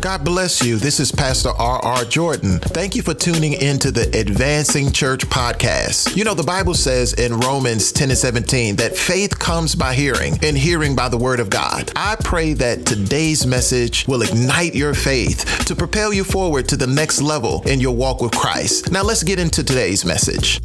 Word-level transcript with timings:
God 0.00 0.24
bless 0.24 0.64
you. 0.64 0.78
This 0.78 0.98
is 0.98 1.12
Pastor 1.12 1.50
R.R. 1.50 2.06
Jordan. 2.06 2.58
Thank 2.58 2.96
you 2.96 3.02
for 3.02 3.12
tuning 3.12 3.52
into 3.52 3.90
the 3.90 4.08
Advancing 4.18 4.92
Church 4.92 5.26
podcast. 5.26 6.16
You 6.16 6.24
know, 6.24 6.32
the 6.32 6.42
Bible 6.42 6.72
says 6.72 7.12
in 7.12 7.38
Romans 7.38 7.92
10 7.92 8.08
and 8.08 8.18
17 8.18 8.76
that 8.76 8.96
faith 8.96 9.38
comes 9.38 9.74
by 9.74 9.92
hearing, 9.92 10.38
and 10.42 10.56
hearing 10.56 10.96
by 10.96 11.10
the 11.10 11.18
word 11.18 11.38
of 11.38 11.50
God. 11.50 11.92
I 11.96 12.16
pray 12.16 12.54
that 12.54 12.86
today's 12.86 13.46
message 13.46 14.06
will 14.08 14.22
ignite 14.22 14.74
your 14.74 14.94
faith 14.94 15.66
to 15.66 15.76
propel 15.76 16.14
you 16.14 16.24
forward 16.24 16.66
to 16.70 16.78
the 16.78 16.86
next 16.86 17.20
level 17.20 17.62
in 17.68 17.78
your 17.78 17.94
walk 17.94 18.22
with 18.22 18.32
Christ. 18.32 18.90
Now, 18.90 19.02
let's 19.02 19.22
get 19.22 19.38
into 19.38 19.62
today's 19.62 20.06
message. 20.06 20.62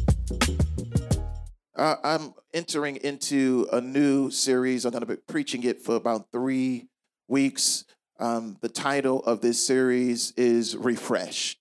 Uh, 1.76 1.96
I'm 2.02 2.32
entering 2.54 2.96
into 2.96 3.68
a 3.70 3.82
new 3.82 4.30
series. 4.30 4.86
I'm 4.86 4.92
going 4.92 5.02
to 5.02 5.06
be 5.06 5.16
preaching 5.28 5.62
it 5.64 5.82
for 5.82 5.94
about 5.94 6.32
three 6.32 6.88
weeks. 7.28 7.84
Um, 8.18 8.56
the 8.60 8.68
title 8.68 9.22
of 9.24 9.40
this 9.40 9.64
series 9.64 10.32
is 10.32 10.76
Refreshed. 10.76 11.58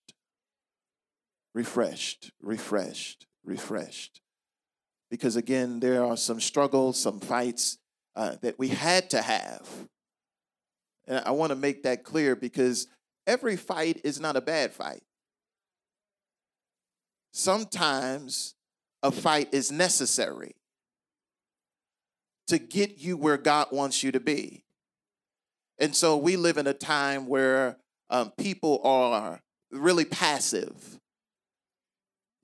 Refreshed, 1.54 2.32
refreshed, 2.42 3.28
refreshed. 3.44 4.22
Because 5.10 5.36
again, 5.36 5.80
there 5.80 6.04
are 6.04 6.18
some 6.18 6.40
struggles, 6.40 7.00
some 7.00 7.20
fights 7.20 7.78
uh, 8.16 8.36
that 8.42 8.60
we 8.60 8.70
had 8.70 9.10
to 9.12 9.22
have. 9.22 9.70
And 11.08 11.24
I 11.26 11.32
want 11.32 11.52
to 11.52 11.56
make 11.56 11.84
that 11.84 12.04
clear 12.04 12.36
because 12.36 12.88
every 13.28 13.56
fight 13.56 14.02
is 14.04 14.20
not 14.20 14.36
a 14.36 14.42
bad 14.42 14.74
fight. 14.74 15.04
Sometimes 17.32 18.56
a 19.04 19.12
fight 19.12 19.54
is 19.54 19.72
necessary 19.72 20.56
to 22.48 22.58
get 22.58 22.98
you 22.98 23.18
where 23.18 23.38
God 23.38 23.68
wants 23.72 24.04
you 24.04 24.12
to 24.12 24.20
be. 24.20 24.65
And 25.78 25.96
so 25.96 26.18
we 26.18 26.38
live 26.38 26.58
in 26.58 26.68
a 26.68 26.74
time 26.74 27.28
where 27.28 27.78
um, 28.10 28.32
people 28.38 28.82
are 28.84 29.42
really 29.72 30.06
passive. 30.06 31.00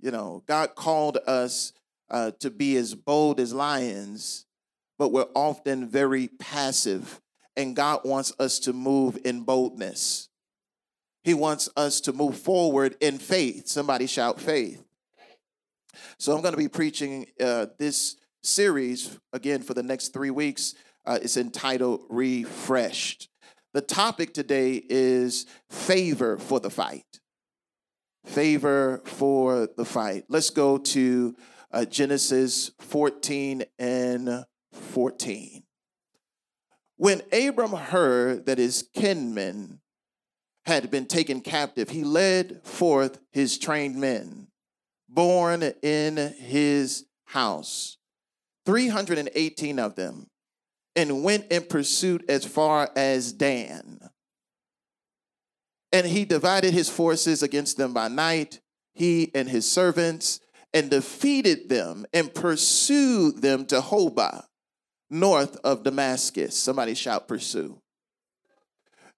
You 0.02 0.12
know, 0.12 0.44
God 0.48 0.76
called 0.76 1.18
us 1.28 1.74
uh, 2.10 2.32
to 2.40 2.50
be 2.50 2.76
as 2.76 2.94
bold 2.94 3.40
as 3.40 3.54
lions, 3.54 4.46
but 4.98 5.12
we're 5.12 5.28
often 5.34 5.88
very 5.88 6.28
passive. 6.40 7.22
And 7.56 7.76
God 7.76 8.02
wants 8.04 8.34
us 8.40 8.60
to 8.60 8.74
move 8.74 9.18
in 9.24 9.42
boldness. 9.42 10.30
He 11.24 11.34
wants 11.34 11.70
us 11.78 12.02
to 12.02 12.14
move 12.14 12.38
forward 12.38 12.96
in 13.00 13.18
faith. 13.18 13.68
Somebody 13.68 14.08
shout 14.08 14.40
faith. 14.40 14.84
So 16.18 16.34
I'm 16.34 16.42
going 16.42 16.54
to 16.54 16.58
be 16.58 16.68
preaching 16.68 17.28
uh, 17.40 17.68
this 17.78 18.16
series 18.44 19.20
again 19.34 19.62
for 19.62 19.74
the 19.74 19.84
next 19.84 20.10
three 20.10 20.32
weeks. 20.32 20.74
Uh, 21.06 21.20
it's 21.22 21.38
entitled 21.38 22.02
Refreshed. 22.10 23.30
The 23.74 23.82
topic 23.82 24.34
today 24.34 24.82
is 24.90 25.46
favor 25.70 26.38
for 26.38 26.60
the 26.60 26.70
fight. 26.70 27.20
Favor 28.26 29.02
for 29.06 29.68
the 29.78 29.86
fight. 29.86 30.26
Let's 30.30 30.50
go 30.50 30.78
to 30.78 31.36
uh, 31.72 31.86
Genesis 31.86 32.72
14 32.80 33.64
and 33.80 34.46
14. 34.74 35.64
When 36.98 37.22
Abram 37.32 37.72
heard 37.72 38.46
that 38.46 38.60
his 38.60 38.88
kinmen 38.96 39.80
had 40.66 40.92
been 40.92 41.08
taken 41.08 41.42
captive, 41.42 41.90
he 41.90 42.04
led 42.04 42.62
forth 42.64 43.20
his 43.32 43.58
trained 43.58 43.96
men, 43.96 44.48
born 45.10 45.64
in 45.82 46.18
his 46.18 47.06
house 47.26 47.98
318 48.66 49.80
of 49.80 49.96
them, 49.96 50.28
and 50.96 51.24
went 51.24 51.52
in 51.52 51.64
pursuit 51.64 52.24
as 52.28 52.46
far 52.46 52.90
as 52.96 53.32
Dan. 53.34 54.00
And 55.92 56.08
he 56.08 56.26
divided 56.26 56.74
his 56.74 56.90
forces 56.90 57.44
against 57.44 57.78
them 57.78 57.94
by 57.94 58.08
night, 58.08 58.62
he 58.94 59.32
and 59.36 59.50
his 59.50 59.70
servants, 59.70 60.40
and 60.74 60.90
defeated 60.90 61.70
them 61.70 62.06
and 62.14 62.34
pursued 62.34 63.42
them 63.42 63.66
to 63.66 63.82
Hobah, 63.82 64.46
north 65.10 65.58
of 65.64 65.84
Damascus. 65.84 66.58
Somebody 66.58 66.94
shout, 66.94 67.28
pursue. 67.28 67.82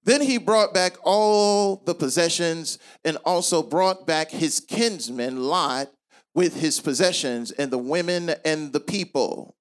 Then 0.03 0.21
he 0.21 0.37
brought 0.37 0.73
back 0.73 0.97
all 1.03 1.77
the 1.77 1.95
possessions 1.95 2.77
and 3.05 3.17
also 3.23 3.63
brought 3.63 4.05
back 4.05 4.31
his 4.31 4.59
kinsman 4.59 5.43
Lot 5.43 5.91
with 6.35 6.59
his 6.59 6.81
possessions 6.81 7.51
and 7.51 7.71
the 7.71 7.77
women 7.77 8.33
and 8.43 8.73
the 8.73 8.79
people. 8.79 9.55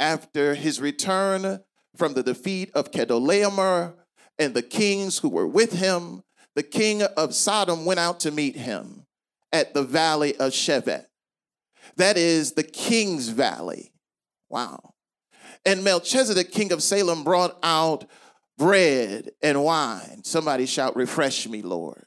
After 0.00 0.54
his 0.54 0.80
return 0.80 1.60
from 1.94 2.14
the 2.14 2.22
defeat 2.22 2.70
of 2.74 2.90
Chedorlaomer 2.90 3.94
and 4.38 4.54
the 4.54 4.62
kings 4.62 5.18
who 5.18 5.28
were 5.28 5.46
with 5.46 5.74
him, 5.74 6.22
the 6.56 6.62
king 6.62 7.02
of 7.02 7.34
Sodom 7.34 7.84
went 7.84 8.00
out 8.00 8.18
to 8.20 8.30
meet 8.30 8.56
him 8.56 9.04
at 9.52 9.74
the 9.74 9.82
valley 9.82 10.34
of 10.36 10.52
Shaveh. 10.52 11.04
That 11.96 12.16
is 12.16 12.52
the 12.52 12.62
king's 12.62 13.28
valley. 13.28 13.92
Wow. 14.48 14.94
And 15.66 15.84
Melchizedek, 15.84 16.50
king 16.50 16.72
of 16.72 16.82
Salem, 16.82 17.22
brought 17.22 17.58
out 17.62 18.06
bread 18.56 19.30
and 19.42 19.62
wine. 19.62 20.24
Somebody 20.24 20.64
shout, 20.64 20.96
Refresh 20.96 21.46
me, 21.46 21.60
Lord. 21.60 22.06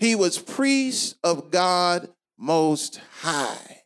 He 0.00 0.16
was 0.16 0.38
priest 0.38 1.16
of 1.22 1.52
God 1.52 2.08
Most 2.36 3.00
High. 3.20 3.77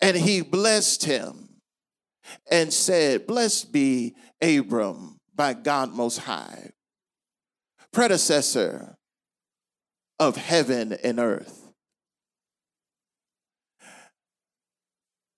And 0.00 0.16
he 0.16 0.40
blessed 0.40 1.04
him 1.04 1.48
and 2.50 2.72
said, 2.72 3.26
Blessed 3.26 3.72
be 3.72 4.14
Abram 4.40 5.18
by 5.34 5.54
God 5.54 5.92
Most 5.92 6.18
High, 6.18 6.70
predecessor 7.92 8.96
of 10.18 10.36
heaven 10.36 10.92
and 11.04 11.18
earth. 11.18 11.68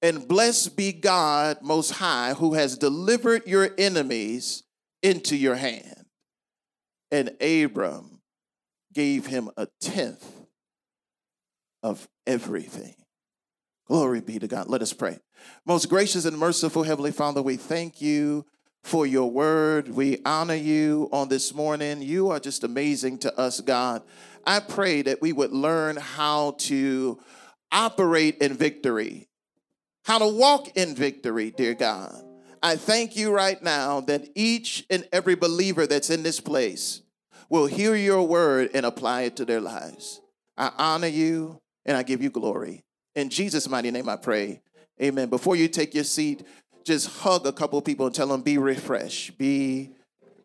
And 0.00 0.26
blessed 0.26 0.76
be 0.76 0.92
God 0.92 1.58
Most 1.62 1.92
High, 1.92 2.34
who 2.34 2.54
has 2.54 2.76
delivered 2.76 3.46
your 3.46 3.70
enemies 3.78 4.64
into 5.02 5.36
your 5.36 5.54
hand. 5.54 6.06
And 7.12 7.36
Abram 7.40 8.20
gave 8.92 9.26
him 9.26 9.50
a 9.56 9.68
tenth 9.80 10.28
of 11.82 12.08
everything. 12.26 13.01
Glory 13.92 14.22
be 14.22 14.38
to 14.38 14.48
God. 14.48 14.70
Let 14.70 14.80
us 14.80 14.94
pray. 14.94 15.18
Most 15.66 15.90
gracious 15.90 16.24
and 16.24 16.38
merciful 16.38 16.82
Heavenly 16.82 17.12
Father, 17.12 17.42
we 17.42 17.58
thank 17.58 18.00
you 18.00 18.46
for 18.82 19.04
your 19.04 19.30
word. 19.30 19.86
We 19.86 20.16
honor 20.24 20.54
you 20.54 21.10
on 21.12 21.28
this 21.28 21.52
morning. 21.52 22.00
You 22.00 22.30
are 22.30 22.40
just 22.40 22.64
amazing 22.64 23.18
to 23.18 23.38
us, 23.38 23.60
God. 23.60 24.00
I 24.46 24.60
pray 24.60 25.02
that 25.02 25.20
we 25.20 25.34
would 25.34 25.52
learn 25.52 25.98
how 25.98 26.52
to 26.60 27.20
operate 27.70 28.38
in 28.38 28.54
victory, 28.54 29.28
how 30.06 30.20
to 30.20 30.26
walk 30.26 30.74
in 30.74 30.94
victory, 30.94 31.50
dear 31.50 31.74
God. 31.74 32.14
I 32.62 32.76
thank 32.76 33.14
you 33.14 33.30
right 33.30 33.62
now 33.62 34.00
that 34.00 34.26
each 34.34 34.86
and 34.88 35.06
every 35.12 35.34
believer 35.34 35.86
that's 35.86 36.08
in 36.08 36.22
this 36.22 36.40
place 36.40 37.02
will 37.50 37.66
hear 37.66 37.94
your 37.94 38.26
word 38.26 38.70
and 38.72 38.86
apply 38.86 39.24
it 39.24 39.36
to 39.36 39.44
their 39.44 39.60
lives. 39.60 40.22
I 40.56 40.70
honor 40.78 41.08
you 41.08 41.60
and 41.84 41.94
I 41.94 42.02
give 42.04 42.22
you 42.22 42.30
glory. 42.30 42.84
In 43.14 43.28
Jesus' 43.28 43.68
mighty 43.68 43.90
name 43.90 44.08
I 44.08 44.16
pray. 44.16 44.60
Amen. 45.00 45.28
Before 45.28 45.56
you 45.56 45.68
take 45.68 45.94
your 45.94 46.04
seat, 46.04 46.44
just 46.84 47.18
hug 47.18 47.46
a 47.46 47.52
couple 47.52 47.80
people 47.82 48.06
and 48.06 48.14
tell 48.14 48.28
them, 48.28 48.42
be 48.42 48.58
refreshed. 48.58 49.38
Be 49.38 49.90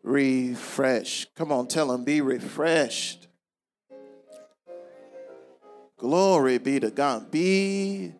refreshed. 0.02 1.34
Come 1.34 1.52
on, 1.52 1.66
tell 1.68 1.88
them, 1.88 2.04
be 2.04 2.20
refreshed. 2.20 3.28
Glory 5.98 6.58
be 6.58 6.78
to 6.78 6.90
God. 6.90 7.30
Be 7.30 8.12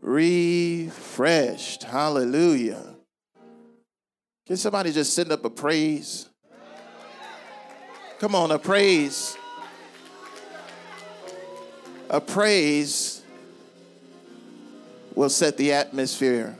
refreshed. 0.00 1.82
Hallelujah. 1.82 2.96
Can 4.46 4.56
somebody 4.56 4.92
just 4.92 5.14
send 5.14 5.30
up 5.30 5.44
a 5.44 5.50
praise? 5.50 6.28
Come 8.18 8.34
on, 8.34 8.50
a 8.50 8.58
praise. 8.58 9.36
A 12.08 12.20
praise 12.20 13.21
will 15.14 15.30
set 15.30 15.56
the 15.56 15.72
atmosphere 15.72 16.56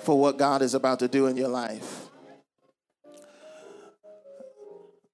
for 0.00 0.18
what 0.18 0.38
God 0.38 0.62
is 0.62 0.74
about 0.74 0.98
to 1.00 1.08
do 1.08 1.26
in 1.26 1.36
your 1.36 1.48
life. 1.48 2.08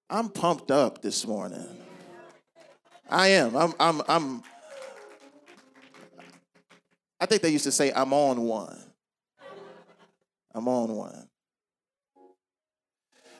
I'm 0.08 0.28
pumped 0.28 0.70
up 0.70 1.02
this 1.02 1.26
morning. 1.26 1.66
I 3.08 3.28
am. 3.28 3.56
I'm 3.56 3.72
I'm 3.78 4.02
I'm 4.08 4.42
I 7.20 7.26
think 7.26 7.42
they 7.42 7.50
used 7.50 7.64
to 7.64 7.72
say 7.72 7.92
I'm 7.92 8.12
on 8.12 8.42
one. 8.42 8.78
I'm 10.54 10.66
on 10.66 10.96
one. 10.96 11.28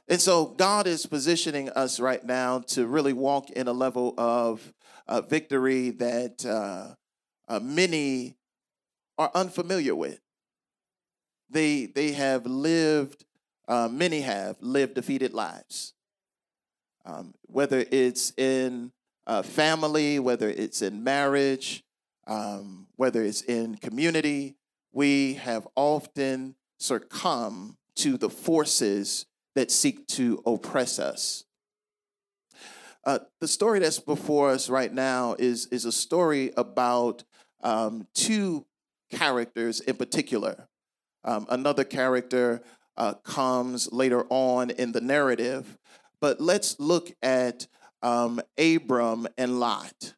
And 0.08 0.20
so 0.20 0.46
God 0.46 0.86
is 0.86 1.06
positioning 1.06 1.70
us 1.70 2.00
right 2.00 2.24
now 2.24 2.60
to 2.68 2.86
really 2.86 3.12
walk 3.12 3.50
in 3.50 3.68
a 3.68 3.72
level 3.72 4.14
of 4.18 4.72
uh, 5.06 5.20
victory 5.20 5.90
that 5.90 6.44
uh, 6.44 6.94
uh, 7.48 7.60
many 7.60 8.36
are 9.20 9.30
unfamiliar 9.34 9.94
with. 9.94 10.20
They, 11.48 11.86
they 11.86 12.12
have 12.12 12.46
lived 12.46 13.24
uh, 13.70 13.88
many 13.88 14.22
have 14.22 14.56
lived 14.60 14.94
defeated 14.94 15.32
lives. 15.32 15.94
Um, 17.06 17.34
whether 17.42 17.84
it's 17.92 18.32
in 18.36 18.90
uh, 19.28 19.42
family, 19.42 20.18
whether 20.18 20.48
it's 20.48 20.82
in 20.82 21.04
marriage, 21.04 21.84
um, 22.26 22.88
whether 22.96 23.22
it's 23.22 23.42
in 23.42 23.76
community, 23.76 24.56
we 24.92 25.34
have 25.34 25.68
often 25.76 26.56
succumbed 26.80 27.76
to 27.94 28.16
the 28.16 28.28
forces 28.28 29.24
that 29.54 29.70
seek 29.70 30.04
to 30.08 30.42
oppress 30.44 30.98
us. 30.98 31.44
Uh, 33.04 33.20
the 33.40 33.48
story 33.48 33.78
that's 33.78 34.00
before 34.00 34.50
us 34.50 34.68
right 34.68 34.92
now 34.92 35.36
is, 35.38 35.66
is 35.66 35.84
a 35.84 35.92
story 35.92 36.50
about 36.56 37.22
um, 37.62 38.08
two 38.14 38.66
characters 39.10 39.80
in 39.80 39.96
particular. 39.96 40.68
Um, 41.24 41.46
another 41.50 41.84
character 41.84 42.62
uh, 42.96 43.14
comes 43.24 43.92
later 43.92 44.24
on 44.30 44.70
in 44.70 44.92
the 44.92 45.00
narrative, 45.00 45.78
but 46.20 46.40
let's 46.40 46.78
look 46.78 47.12
at 47.22 47.66
um, 48.02 48.40
Abram 48.58 49.26
and 49.36 49.60
Lot. 49.60 50.14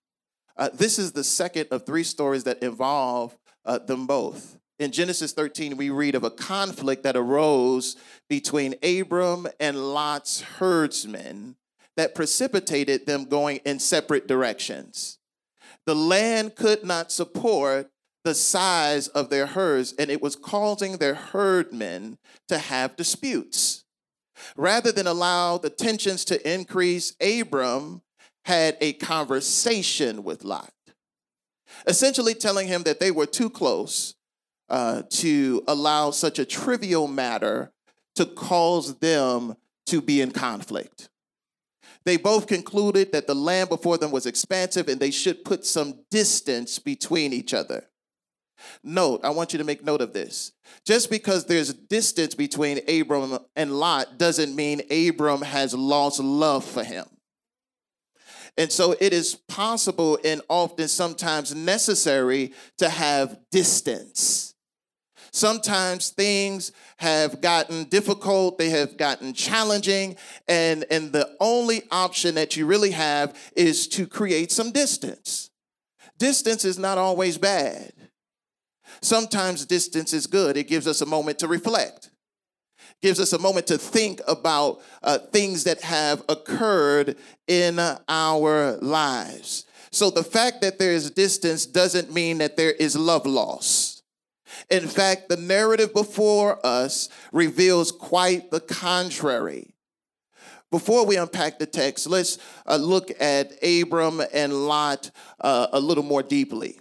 Uh, 0.56 0.68
this 0.72 0.98
is 0.98 1.12
the 1.12 1.24
second 1.24 1.68
of 1.70 1.86
three 1.86 2.04
stories 2.04 2.44
that 2.44 2.62
involve 2.62 3.36
uh, 3.64 3.78
them 3.78 4.06
both. 4.06 4.58
In 4.78 4.90
Genesis 4.90 5.32
13, 5.32 5.76
we 5.76 5.90
read 5.90 6.14
of 6.14 6.24
a 6.24 6.30
conflict 6.30 7.04
that 7.04 7.16
arose 7.16 7.96
between 8.28 8.74
Abram 8.82 9.46
and 9.60 9.92
Lot's 9.92 10.40
herdsmen 10.40 11.56
that 11.96 12.14
precipitated 12.14 13.06
them 13.06 13.26
going 13.26 13.58
in 13.64 13.78
separate 13.78 14.26
directions. 14.26 15.18
The 15.86 15.94
land 15.94 16.56
could 16.56 16.84
not 16.84 17.12
support 17.12 17.91
the 18.24 18.34
size 18.34 19.08
of 19.08 19.30
their 19.30 19.46
herds, 19.46 19.94
and 19.98 20.10
it 20.10 20.22
was 20.22 20.36
causing 20.36 20.98
their 20.98 21.14
herdmen 21.14 22.18
to 22.48 22.58
have 22.58 22.96
disputes. 22.96 23.84
Rather 24.56 24.92
than 24.92 25.06
allow 25.06 25.58
the 25.58 25.70
tensions 25.70 26.24
to 26.26 26.52
increase, 26.52 27.14
Abram 27.20 28.02
had 28.44 28.76
a 28.80 28.92
conversation 28.94 30.24
with 30.24 30.44
Lot, 30.44 30.72
essentially 31.86 32.34
telling 32.34 32.68
him 32.68 32.82
that 32.82 33.00
they 33.00 33.10
were 33.10 33.26
too 33.26 33.50
close 33.50 34.14
uh, 34.68 35.02
to 35.10 35.62
allow 35.68 36.10
such 36.10 36.38
a 36.38 36.44
trivial 36.44 37.06
matter 37.06 37.72
to 38.16 38.26
cause 38.26 38.96
them 38.98 39.54
to 39.86 40.00
be 40.00 40.20
in 40.20 40.30
conflict. 40.30 41.08
They 42.04 42.16
both 42.16 42.46
concluded 42.46 43.12
that 43.12 43.26
the 43.26 43.34
land 43.34 43.68
before 43.68 43.96
them 43.96 44.10
was 44.10 44.26
expansive 44.26 44.88
and 44.88 45.00
they 45.00 45.12
should 45.12 45.44
put 45.44 45.64
some 45.64 46.04
distance 46.10 46.78
between 46.78 47.32
each 47.32 47.54
other. 47.54 47.88
Note, 48.82 49.20
I 49.24 49.30
want 49.30 49.52
you 49.52 49.58
to 49.58 49.64
make 49.64 49.84
note 49.84 50.00
of 50.00 50.12
this. 50.12 50.52
Just 50.84 51.10
because 51.10 51.44
there's 51.44 51.72
distance 51.72 52.34
between 52.34 52.80
Abram 52.88 53.38
and 53.56 53.78
Lot 53.78 54.18
doesn't 54.18 54.54
mean 54.54 54.82
Abram 54.90 55.42
has 55.42 55.74
lost 55.74 56.20
love 56.20 56.64
for 56.64 56.84
him. 56.84 57.06
And 58.58 58.70
so 58.70 58.94
it 59.00 59.12
is 59.12 59.34
possible 59.34 60.18
and 60.24 60.42
often 60.48 60.88
sometimes 60.88 61.54
necessary 61.54 62.52
to 62.78 62.88
have 62.88 63.38
distance. 63.50 64.54
Sometimes 65.34 66.10
things 66.10 66.72
have 66.98 67.40
gotten 67.40 67.84
difficult, 67.84 68.58
they 68.58 68.68
have 68.68 68.98
gotten 68.98 69.32
challenging, 69.32 70.16
and, 70.46 70.84
and 70.90 71.10
the 71.10 71.34
only 71.40 71.84
option 71.90 72.34
that 72.34 72.54
you 72.54 72.66
really 72.66 72.90
have 72.90 73.34
is 73.56 73.88
to 73.88 74.06
create 74.06 74.52
some 74.52 74.72
distance. 74.72 75.48
Distance 76.18 76.66
is 76.66 76.78
not 76.78 76.98
always 76.98 77.38
bad. 77.38 77.92
Sometimes 79.02 79.66
distance 79.66 80.12
is 80.12 80.26
good. 80.26 80.56
It 80.56 80.68
gives 80.68 80.86
us 80.86 81.00
a 81.00 81.06
moment 81.06 81.40
to 81.40 81.48
reflect, 81.48 82.10
gives 83.02 83.18
us 83.18 83.32
a 83.32 83.38
moment 83.38 83.66
to 83.66 83.76
think 83.76 84.20
about 84.28 84.80
uh, 85.02 85.18
things 85.18 85.64
that 85.64 85.82
have 85.82 86.22
occurred 86.28 87.16
in 87.48 87.80
our 88.08 88.76
lives. 88.76 89.66
So 89.90 90.08
the 90.08 90.24
fact 90.24 90.62
that 90.62 90.78
there 90.78 90.92
is 90.92 91.10
distance 91.10 91.66
doesn't 91.66 92.14
mean 92.14 92.38
that 92.38 92.56
there 92.56 92.70
is 92.70 92.96
love 92.96 93.26
loss. 93.26 94.02
In 94.70 94.86
fact, 94.86 95.28
the 95.28 95.36
narrative 95.36 95.92
before 95.92 96.64
us 96.64 97.08
reveals 97.32 97.90
quite 97.90 98.50
the 98.50 98.60
contrary. 98.60 99.74
Before 100.70 101.04
we 101.04 101.16
unpack 101.16 101.58
the 101.58 101.66
text, 101.66 102.06
let's 102.06 102.38
uh, 102.66 102.76
look 102.76 103.10
at 103.20 103.52
Abram 103.62 104.22
and 104.32 104.66
Lot 104.66 105.10
uh, 105.40 105.66
a 105.72 105.80
little 105.80 106.04
more 106.04 106.22
deeply. 106.22 106.78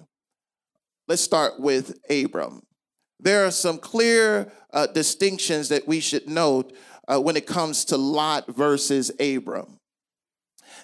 Let's 1.12 1.22
start 1.22 1.60
with 1.60 2.00
Abram. 2.10 2.62
There 3.20 3.46
are 3.46 3.52
some 3.52 3.80
clear 3.80 4.50
uh, 4.72 4.88
distinctions 4.88 5.68
that 5.68 5.86
we 5.86 6.00
should 6.00 6.30
note 6.30 6.72
uh, 7.06 7.20
when 7.20 7.36
it 7.36 7.46
comes 7.46 7.84
to 7.84 7.98
Lot 7.98 8.48
versus 8.48 9.12
Abram. 9.20 9.78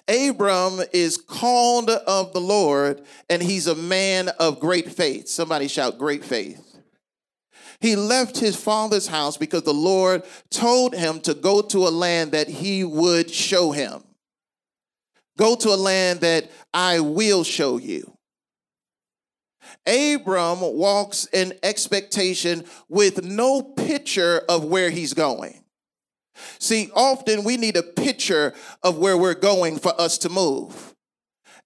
Abram 0.06 0.82
is 0.92 1.16
called 1.16 1.88
of 1.88 2.34
the 2.34 2.42
Lord, 2.42 3.00
and 3.30 3.42
he's 3.42 3.66
a 3.66 3.74
man 3.74 4.28
of 4.38 4.60
great 4.60 4.92
faith. 4.92 5.28
Somebody 5.28 5.66
shout, 5.66 5.96
great 5.96 6.22
faith. 6.22 6.76
He 7.80 7.96
left 7.96 8.38
his 8.38 8.54
father's 8.54 9.06
house 9.06 9.38
because 9.38 9.62
the 9.62 9.72
Lord 9.72 10.24
told 10.50 10.94
him 10.94 11.20
to 11.20 11.32
go 11.32 11.62
to 11.62 11.88
a 11.88 11.88
land 11.88 12.32
that 12.32 12.48
he 12.48 12.84
would 12.84 13.30
show 13.30 13.72
him. 13.72 14.04
Go 15.38 15.56
to 15.56 15.70
a 15.70 15.76
land 15.80 16.20
that 16.20 16.50
I 16.74 17.00
will 17.00 17.44
show 17.44 17.78
you. 17.78 18.17
Abram 19.86 20.60
walks 20.60 21.26
in 21.32 21.54
expectation 21.62 22.64
with 22.88 23.24
no 23.24 23.62
picture 23.62 24.42
of 24.48 24.64
where 24.64 24.90
he's 24.90 25.14
going. 25.14 25.64
See, 26.58 26.90
often 26.94 27.44
we 27.44 27.56
need 27.56 27.76
a 27.76 27.82
picture 27.82 28.54
of 28.82 28.98
where 28.98 29.16
we're 29.16 29.34
going 29.34 29.78
for 29.78 29.98
us 30.00 30.18
to 30.18 30.28
move. 30.28 30.94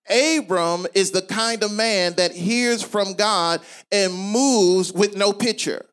Abram 0.08 0.87
is 0.94 1.10
the 1.10 1.22
kind 1.22 1.62
of 1.62 1.72
man 1.72 2.14
that 2.14 2.32
hears 2.32 2.82
from 2.82 3.14
God 3.14 3.60
and 3.90 4.12
moves 4.12 4.93
with 4.93 5.16
no 5.16 5.32
picture. 5.32 5.87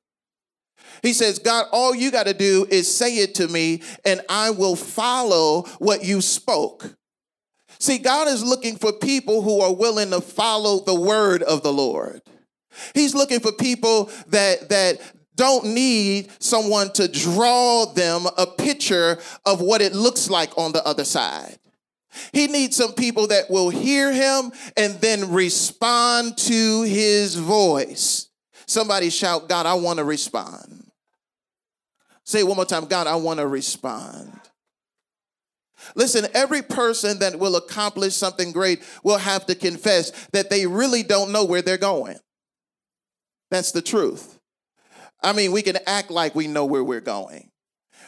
He 1.02 1.14
says, 1.14 1.40
God, 1.40 1.68
all 1.72 1.96
you 1.96 2.12
got 2.12 2.26
to 2.26 2.34
do 2.34 2.66
is 2.70 2.94
say 2.94 3.18
it 3.18 3.36
to 3.36 3.48
me, 3.48 3.82
and 4.06 4.22
I 4.28 4.50
will 4.50 4.76
follow 4.76 5.64
what 5.80 6.04
you 6.04 6.22
spoke. 6.22 6.96
See, 7.80 7.98
God 7.98 8.28
is 8.28 8.44
looking 8.44 8.76
for 8.76 8.92
people 8.92 9.42
who 9.42 9.62
are 9.62 9.74
willing 9.74 10.12
to 10.12 10.22
follow 10.22 10.84
the 10.84 11.00
word 11.00 11.44
of 11.44 11.64
the 11.64 11.72
Lord. 11.72 12.22
He's 12.94 13.16
looking 13.16 13.40
for 13.40 13.52
people 13.52 14.12
that 14.28 14.70
that 14.70 15.00
don't 15.36 15.68
need 15.68 16.30
someone 16.40 16.92
to 16.92 17.08
draw 17.08 17.86
them 17.86 18.26
a 18.38 18.46
picture 18.46 19.18
of 19.46 19.62
what 19.62 19.82
it 19.82 19.94
looks 19.94 20.30
like 20.30 20.58
on 20.58 20.74
the 20.74 20.86
other 20.86 21.06
side. 21.06 21.58
He 22.34 22.48
needs 22.48 22.76
some 22.76 22.92
people 22.92 23.28
that 23.28 23.50
will 23.50 23.70
hear 23.70 24.12
him 24.12 24.52
and 24.76 24.96
then 24.96 25.32
respond 25.32 26.38
to 26.40 26.82
his 26.82 27.36
voice. 27.36 28.28
Somebody 28.66 29.10
shout, 29.10 29.48
God, 29.48 29.66
I 29.66 29.76
want 29.76 30.00
to 30.00 30.04
respond. 30.04 30.92
Say 32.26 32.44
one 32.44 32.58
more 32.58 32.66
time, 32.66 32.86
God, 32.86 33.08
I 33.08 33.16
want 33.16 33.40
to 33.40 33.48
respond. 33.48 34.39
Listen, 35.96 36.28
every 36.34 36.62
person 36.62 37.20
that 37.20 37.40
will 37.40 37.56
accomplish 37.56 38.16
something 38.16 38.52
great 38.52 38.84
will 39.04 39.18
have 39.18 39.46
to 39.48 39.56
confess 39.56 40.12
that 40.32 40.50
they 40.50 40.66
really 40.66 41.04
don't 41.04 41.32
know 41.32 41.46
where 41.46 41.62
they're 41.62 41.78
going. 41.78 42.18
That's 43.52 43.72
the 43.72 43.82
truth. 43.82 44.40
I 45.22 45.34
mean, 45.34 45.52
we 45.52 45.62
can 45.62 45.78
act 45.86 46.12
like 46.12 46.36
we 46.36 46.48
know 46.48 46.66
where 46.66 46.84
we're 46.84 47.02
going. 47.02 47.50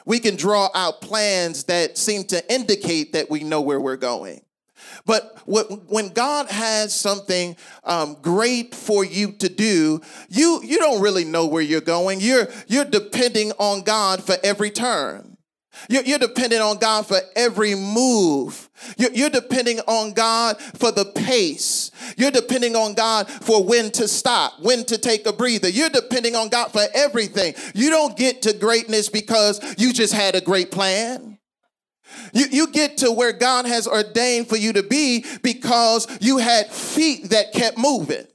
We 0.06 0.20
can 0.20 0.36
draw 0.36 0.70
out 0.74 1.02
plans 1.02 1.66
that 1.66 1.98
seem 1.98 2.24
to 2.26 2.54
indicate 2.54 3.14
that 3.14 3.30
we 3.30 3.44
know 3.44 3.62
where 3.62 3.80
we're 3.80 3.98
going. 3.98 4.42
But 5.06 5.40
when 5.46 6.10
God 6.10 6.50
has 6.50 6.94
something 6.94 7.56
um, 7.84 8.18
great 8.22 8.74
for 8.74 9.06
you 9.06 9.34
to 9.34 9.50
do, 9.50 10.02
you, 10.30 10.62
you 10.64 10.78
don't 10.78 11.02
really 11.02 11.26
know 11.26 11.46
where 11.46 11.62
you're 11.62 11.82
going. 11.82 12.20
You're, 12.20 12.48
you're 12.68 12.86
depending 12.86 13.52
on 13.60 13.82
God 13.82 14.24
for 14.24 14.36
every 14.44 14.72
turn. 14.72 15.31
You're, 15.90 16.20
dependent 16.20 16.62
on 16.62 16.78
God 16.78 17.08
for 17.08 17.20
every 17.36 17.76
move. 17.76 18.70
You're, 18.98 19.12
you're 19.14 19.30
depending 19.30 19.80
on 19.82 20.14
God 20.14 20.60
for 20.60 20.92
the 20.92 21.06
pace. 21.06 21.92
You're 22.18 22.32
depending 22.32 22.76
on 22.76 22.94
God 22.94 23.30
for 23.30 23.64
when 23.64 23.92
to 23.92 24.08
stop, 24.08 24.54
when 24.62 24.84
to 24.86 24.98
take 24.98 25.26
a 25.26 25.34
breather. 25.34 25.70
You're 25.70 25.90
depending 25.90 26.36
on 26.36 26.50
God 26.50 26.72
for 26.72 26.84
everything. 26.94 27.56
You 27.74 27.90
don't 27.90 28.18
get 28.18 28.44
to 28.44 28.54
greatness 28.54 29.10
because 29.10 29.60
you 29.78 29.94
just 29.94 30.14
had 30.14 30.36
a 30.36 30.42
great 30.42 30.72
plan. 30.72 31.40
You, 32.34 32.46
you 32.52 32.68
get 32.68 32.98
to 32.98 33.12
where 33.12 33.32
God 33.32 33.66
has 33.66 33.88
ordained 33.88 34.48
for 34.48 34.58
you 34.58 34.74
to 34.74 34.84
be 34.84 35.26
because 35.42 36.08
you 36.22 36.38
had 36.38 36.68
feet 36.68 37.30
that 37.30 37.54
kept 37.54 37.78
moving. 37.78 38.26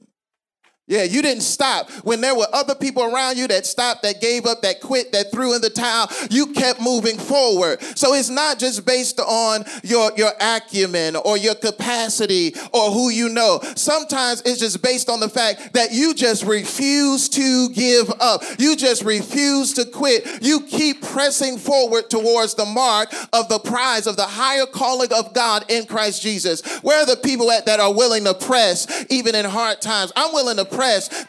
Yeah, 0.89 1.03
you 1.03 1.21
didn't 1.21 1.41
stop. 1.41 1.91
When 2.05 2.21
there 2.21 2.33
were 2.33 2.47
other 2.53 2.73
people 2.73 3.03
around 3.03 3.37
you 3.37 3.45
that 3.49 3.65
stopped, 3.65 4.03
that 4.03 4.21
gave 4.21 4.45
up, 4.45 4.61
that 4.61 4.79
quit, 4.79 5.11
that 5.11 5.31
threw 5.33 5.53
in 5.53 5.59
the 5.59 5.69
towel, 5.69 6.07
you 6.29 6.53
kept 6.53 6.79
moving 6.79 7.17
forward. 7.17 7.81
So 7.97 8.13
it's 8.13 8.29
not 8.29 8.57
just 8.57 8.85
based 8.85 9.19
on 9.19 9.65
your, 9.83 10.11
your 10.15 10.31
acumen 10.39 11.17
or 11.17 11.37
your 11.37 11.55
capacity 11.55 12.53
or 12.73 12.91
who 12.91 13.09
you 13.09 13.27
know. 13.27 13.59
Sometimes 13.75 14.41
it's 14.45 14.61
just 14.61 14.81
based 14.81 15.09
on 15.09 15.19
the 15.19 15.27
fact 15.27 15.73
that 15.73 15.91
you 15.91 16.13
just 16.13 16.45
refuse 16.45 17.27
to 17.29 17.67
give 17.69 18.09
up. 18.21 18.43
You 18.57 18.77
just 18.77 19.03
refuse 19.03 19.73
to 19.73 19.83
quit. 19.83 20.41
You 20.41 20.61
keep 20.61 21.01
pressing 21.01 21.57
forward 21.57 22.09
towards 22.09 22.53
the 22.53 22.65
mark 22.65 23.13
of 23.33 23.49
the 23.49 23.59
prize 23.59 24.07
of 24.07 24.15
the 24.15 24.23
higher 24.23 24.65
calling 24.65 25.11
of 25.11 25.33
God 25.33 25.65
in 25.67 25.85
Christ 25.85 26.21
Jesus. 26.21 26.65
Where 26.79 27.03
are 27.03 27.05
the 27.05 27.17
people 27.17 27.51
at 27.51 27.65
that 27.65 27.81
are 27.81 27.93
willing 27.93 28.23
to 28.23 28.33
press 28.33 29.05
even 29.09 29.35
in 29.35 29.43
hard 29.43 29.81
times? 29.81 30.13
I'm 30.15 30.31
willing 30.31 30.55
to 30.55 30.76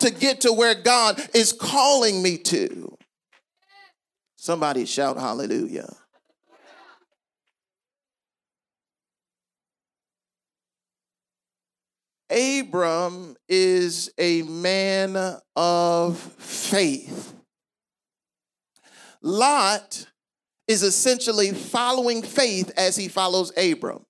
to 0.01 0.11
get 0.11 0.43
to 0.43 0.53
where 0.53 0.75
God 0.75 1.21
is 1.35 1.53
calling 1.53 2.23
me 2.23 2.39
to. 2.39 2.97
Somebody 4.37 4.87
shout 4.87 5.19
hallelujah. 5.19 5.93
Abram 12.31 13.37
is 13.49 14.11
a 14.19 14.43
man 14.43 15.39
of 15.57 16.19
faith. 16.19 17.35
Lot 19.23 20.07
is 20.67 20.83
essentially 20.83 21.53
following 21.53 22.23
faith 22.23 22.71
as 22.77 22.97
he 22.97 23.09
follows 23.09 23.51
Abram. 23.57 24.05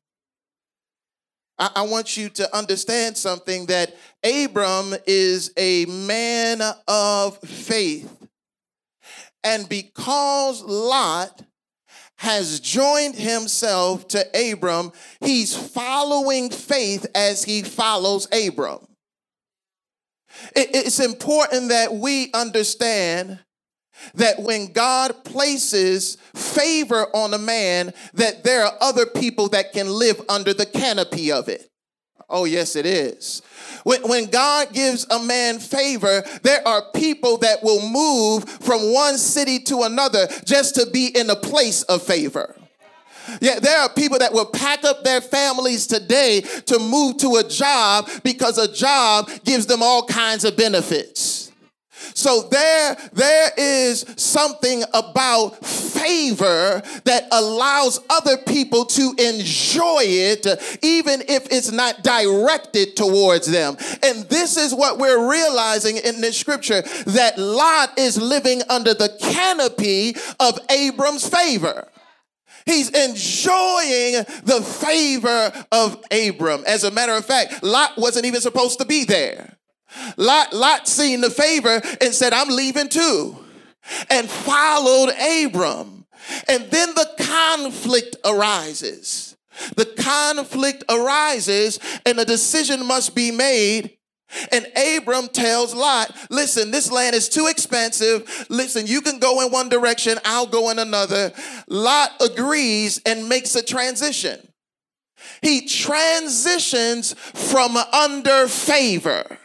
I, 1.58 1.70
I 1.76 1.82
want 1.82 2.16
you 2.16 2.28
to 2.30 2.56
understand 2.56 3.16
something 3.16 3.66
that 3.66 3.96
Abram 4.24 4.94
is 5.06 5.52
a 5.56 5.86
man 5.86 6.60
of 6.86 7.38
faith. 7.38 8.14
And 9.44 9.68
because 9.68 10.62
Lot 10.62 11.42
has 12.16 12.58
joined 12.58 13.14
himself 13.14 14.08
to 14.08 14.52
Abram, 14.52 14.92
he's 15.20 15.56
following 15.56 16.50
faith 16.50 17.06
as 17.14 17.44
he 17.44 17.62
follows 17.62 18.26
Abram. 18.32 18.80
It's 20.54 21.00
important 21.00 21.68
that 21.70 21.94
we 21.94 22.30
understand 22.32 23.38
that 24.14 24.40
when 24.40 24.72
God 24.72 25.24
places 25.24 26.16
favor 26.34 27.06
on 27.14 27.34
a 27.34 27.38
man, 27.38 27.92
that 28.14 28.44
there 28.44 28.64
are 28.64 28.74
other 28.80 29.06
people 29.06 29.48
that 29.50 29.72
can 29.72 29.88
live 29.88 30.20
under 30.28 30.52
the 30.52 30.66
canopy 30.66 31.32
of 31.32 31.48
it. 31.48 31.68
Oh, 32.30 32.44
yes, 32.44 32.76
it 32.76 32.84
is. 32.84 33.40
When, 33.84 34.02
when 34.02 34.26
God 34.26 34.72
gives 34.72 35.06
a 35.10 35.18
man 35.18 35.58
favor, 35.58 36.22
there 36.42 36.66
are 36.66 36.82
people 36.94 37.38
that 37.38 37.62
will 37.62 37.80
move 37.88 38.48
from 38.48 38.92
one 38.92 39.16
city 39.16 39.60
to 39.60 39.82
another 39.82 40.28
just 40.44 40.74
to 40.74 40.86
be 40.90 41.06
in 41.06 41.30
a 41.30 41.36
place 41.36 41.82
of 41.84 42.02
favor. 42.02 42.54
Yeah, 43.40 43.60
there 43.60 43.78
are 43.78 43.88
people 43.88 44.18
that 44.18 44.32
will 44.32 44.46
pack 44.46 44.84
up 44.84 45.04
their 45.04 45.20
families 45.20 45.86
today 45.86 46.40
to 46.66 46.78
move 46.78 47.18
to 47.18 47.36
a 47.36 47.44
job 47.44 48.08
because 48.22 48.58
a 48.58 48.72
job 48.72 49.30
gives 49.44 49.66
them 49.66 49.82
all 49.82 50.06
kinds 50.06 50.44
of 50.44 50.56
benefits. 50.56 51.47
So 52.14 52.48
there, 52.50 52.96
there 53.12 53.50
is 53.56 54.04
something 54.16 54.82
about 54.94 55.64
favor 55.64 56.82
that 57.04 57.28
allows 57.32 58.00
other 58.08 58.36
people 58.38 58.84
to 58.86 59.14
enjoy 59.18 60.02
it, 60.02 60.46
even 60.82 61.22
if 61.28 61.46
it's 61.50 61.70
not 61.70 62.02
directed 62.02 62.96
towards 62.96 63.46
them. 63.46 63.76
And 64.02 64.24
this 64.28 64.56
is 64.56 64.74
what 64.74 64.98
we're 64.98 65.30
realizing 65.30 65.96
in 65.96 66.20
this 66.20 66.38
scripture 66.38 66.82
that 67.06 67.38
Lot 67.38 67.98
is 67.98 68.20
living 68.20 68.62
under 68.68 68.94
the 68.94 69.16
canopy 69.20 70.16
of 70.40 70.58
Abram's 70.70 71.28
favor. 71.28 71.88
He's 72.66 72.90
enjoying 72.90 74.24
the 74.44 74.62
favor 74.62 75.52
of 75.72 76.04
Abram. 76.12 76.64
As 76.66 76.84
a 76.84 76.90
matter 76.90 77.12
of 77.12 77.24
fact, 77.24 77.62
Lot 77.62 77.96
wasn't 77.96 78.26
even 78.26 78.42
supposed 78.42 78.78
to 78.78 78.84
be 78.84 79.04
there. 79.04 79.57
Lot, 80.16 80.52
Lot 80.52 80.88
seen 80.88 81.20
the 81.20 81.30
favor 81.30 81.80
and 82.00 82.14
said, 82.14 82.32
I'm 82.32 82.48
leaving 82.48 82.88
too, 82.88 83.36
and 84.10 84.28
followed 84.28 85.10
Abram. 85.10 86.06
And 86.48 86.70
then 86.70 86.94
the 86.94 87.08
conflict 87.20 88.16
arises. 88.24 89.36
The 89.76 89.86
conflict 89.86 90.84
arises, 90.88 91.78
and 92.06 92.18
a 92.18 92.24
decision 92.24 92.86
must 92.86 93.14
be 93.14 93.30
made. 93.30 93.96
And 94.52 94.66
Abram 94.76 95.28
tells 95.28 95.74
Lot, 95.74 96.14
listen, 96.30 96.70
this 96.70 96.92
land 96.92 97.16
is 97.16 97.28
too 97.28 97.46
expensive. 97.46 98.46
Listen, 98.50 98.86
you 98.86 99.00
can 99.00 99.18
go 99.18 99.40
in 99.40 99.50
one 99.50 99.68
direction, 99.68 100.18
I'll 100.24 100.46
go 100.46 100.70
in 100.70 100.78
another. 100.78 101.32
Lot 101.66 102.10
agrees 102.20 103.00
and 103.06 103.28
makes 103.28 103.54
a 103.56 103.62
transition. 103.62 104.38
He 105.42 105.66
transitions 105.66 107.14
from 107.14 107.76
under 107.76 108.48
favor 108.48 109.38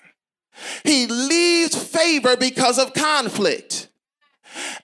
he 0.84 1.08
leaves 1.08 1.75
favor 1.75 2.38
because 2.38 2.79
of 2.79 2.93
conflict. 2.93 3.89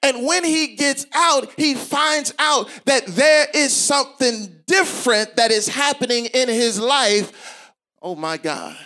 And 0.01 0.25
when 0.25 0.43
he 0.43 0.75
gets 0.75 1.05
out, 1.13 1.51
he 1.57 1.75
finds 1.75 2.33
out 2.39 2.69
that 2.85 3.05
there 3.07 3.47
is 3.53 3.73
something 3.73 4.63
different 4.65 5.35
that 5.35 5.51
is 5.51 5.67
happening 5.67 6.25
in 6.25 6.47
his 6.49 6.79
life. 6.79 7.71
Oh 8.01 8.15
my 8.15 8.37
God. 8.37 8.77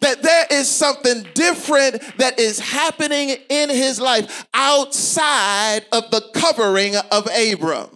That 0.00 0.22
there 0.22 0.46
is 0.50 0.68
something 0.68 1.26
different 1.34 2.02
that 2.18 2.38
is 2.38 2.58
happening 2.58 3.36
in 3.48 3.70
his 3.70 4.00
life 4.00 4.46
outside 4.52 5.86
of 5.92 6.10
the 6.10 6.22
covering 6.34 6.96
of 6.96 7.28
Abram. 7.34 7.88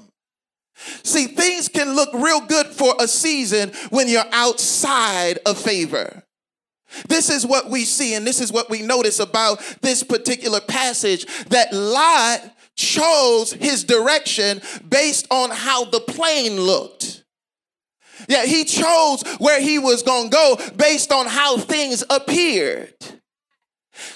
See, 1.02 1.26
things 1.26 1.68
can 1.68 1.94
look 1.94 2.10
real 2.14 2.40
good 2.40 2.66
for 2.66 2.94
a 3.00 3.08
season 3.08 3.72
when 3.90 4.08
you're 4.08 4.24
outside 4.32 5.38
of 5.46 5.58
favor. 5.58 6.23
This 7.08 7.30
is 7.30 7.46
what 7.46 7.70
we 7.70 7.84
see, 7.84 8.14
and 8.14 8.26
this 8.26 8.40
is 8.40 8.52
what 8.52 8.70
we 8.70 8.82
notice 8.82 9.18
about 9.20 9.60
this 9.82 10.02
particular 10.02 10.60
passage 10.60 11.26
that 11.46 11.72
Lot 11.72 12.40
chose 12.76 13.52
his 13.52 13.84
direction 13.84 14.60
based 14.88 15.26
on 15.30 15.50
how 15.50 15.84
the 15.84 16.00
plain 16.00 16.60
looked. 16.60 17.24
Yeah, 18.28 18.44
he 18.46 18.64
chose 18.64 19.22
where 19.38 19.60
he 19.60 19.78
was 19.78 20.02
going 20.02 20.30
to 20.30 20.36
go 20.36 20.58
based 20.76 21.12
on 21.12 21.26
how 21.26 21.58
things 21.58 22.04
appeared. 22.08 22.94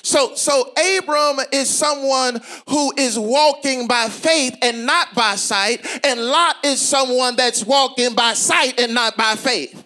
So, 0.03 0.35
so 0.35 0.73
Abram 0.99 1.39
is 1.53 1.69
someone 1.69 2.41
who 2.69 2.93
is 2.97 3.19
walking 3.19 3.87
by 3.87 4.09
faith 4.09 4.57
and 4.63 4.87
not 4.87 5.15
by 5.15 5.37
sight, 5.37 5.87
and 6.05 6.21
Lot 6.21 6.57
is 6.65 6.81
someone 6.81 7.37
that's 7.37 7.65
walking 7.65 8.15
by 8.15 8.35
sight 8.35 8.81
and 8.81 8.95
not 8.95 9.17
by 9.17 9.35
faith. 9.37 9.78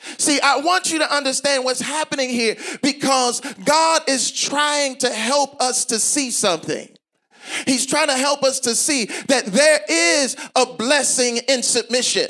See, 0.00 0.40
I 0.40 0.58
want 0.58 0.92
you 0.92 1.00
to 1.00 1.12
understand 1.12 1.64
what's 1.64 1.80
happening 1.80 2.30
here 2.30 2.56
because 2.82 3.40
God 3.64 4.02
is 4.08 4.30
trying 4.30 4.96
to 4.98 5.10
help 5.10 5.60
us 5.60 5.84
to 5.86 5.98
see 5.98 6.30
something. 6.30 6.88
He's 7.66 7.86
trying 7.86 8.08
to 8.08 8.16
help 8.16 8.42
us 8.42 8.60
to 8.60 8.74
see 8.74 9.06
that 9.28 9.46
there 9.46 9.80
is 9.88 10.36
a 10.54 10.66
blessing 10.66 11.38
in 11.48 11.62
submission. 11.62 12.28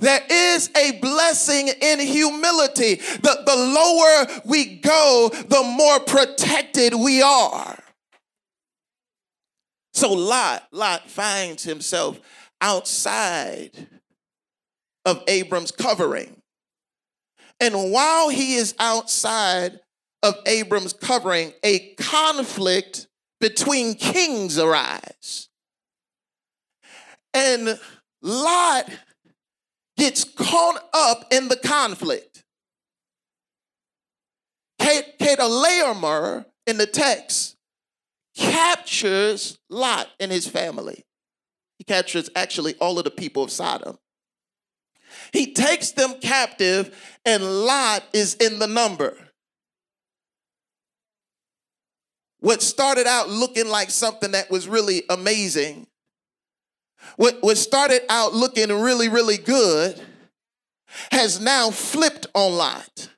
There 0.00 0.20
is 0.30 0.70
a 0.76 0.92
blessing 1.00 1.68
in 1.80 1.98
humility. 1.98 2.96
The, 2.96 3.42
the 3.44 3.56
lower 3.56 4.42
we 4.44 4.76
go, 4.76 5.30
the 5.32 5.64
more 5.64 5.98
protected 6.00 6.94
we 6.94 7.20
are. 7.20 7.82
So 9.92 10.12
Lot, 10.12 10.68
Lot 10.70 11.10
finds 11.10 11.64
himself 11.64 12.20
outside 12.60 13.88
of 15.04 15.24
Abram's 15.26 15.72
covering. 15.72 16.37
And 17.60 17.92
while 17.92 18.28
he 18.28 18.54
is 18.54 18.74
outside 18.78 19.80
of 20.22 20.34
Abram's 20.46 20.92
covering, 20.92 21.52
a 21.62 21.94
conflict 21.94 23.08
between 23.40 23.94
kings 23.94 24.58
arise. 24.58 25.48
And 27.34 27.78
Lot 28.22 28.90
gets 29.96 30.24
caught 30.24 30.82
up 30.92 31.26
in 31.32 31.48
the 31.48 31.56
conflict. 31.56 32.44
Chedorlaomer 34.80 36.46
in 36.66 36.78
the 36.78 36.86
text 36.86 37.56
captures 38.36 39.58
Lot 39.68 40.08
and 40.18 40.32
his 40.32 40.46
family. 40.46 41.04
He 41.78 41.84
captures 41.84 42.30
actually 42.34 42.74
all 42.76 42.98
of 42.98 43.04
the 43.04 43.10
people 43.10 43.42
of 43.42 43.50
Sodom. 43.50 43.98
He 45.32 45.52
takes 45.52 45.92
them 45.92 46.14
captive, 46.20 46.96
and 47.24 47.42
Lot 47.42 48.04
is 48.12 48.34
in 48.34 48.58
the 48.58 48.66
number. 48.66 49.16
What 52.40 52.62
started 52.62 53.06
out 53.06 53.28
looking 53.28 53.68
like 53.68 53.90
something 53.90 54.30
that 54.32 54.50
was 54.50 54.68
really 54.68 55.02
amazing, 55.10 55.86
what, 57.16 57.38
what 57.40 57.56
started 57.56 58.02
out 58.08 58.32
looking 58.32 58.68
really, 58.68 59.08
really 59.08 59.38
good, 59.38 60.00
has 61.10 61.40
now 61.40 61.70
flipped 61.70 62.26
on 62.34 62.56
Lot. 62.56 63.08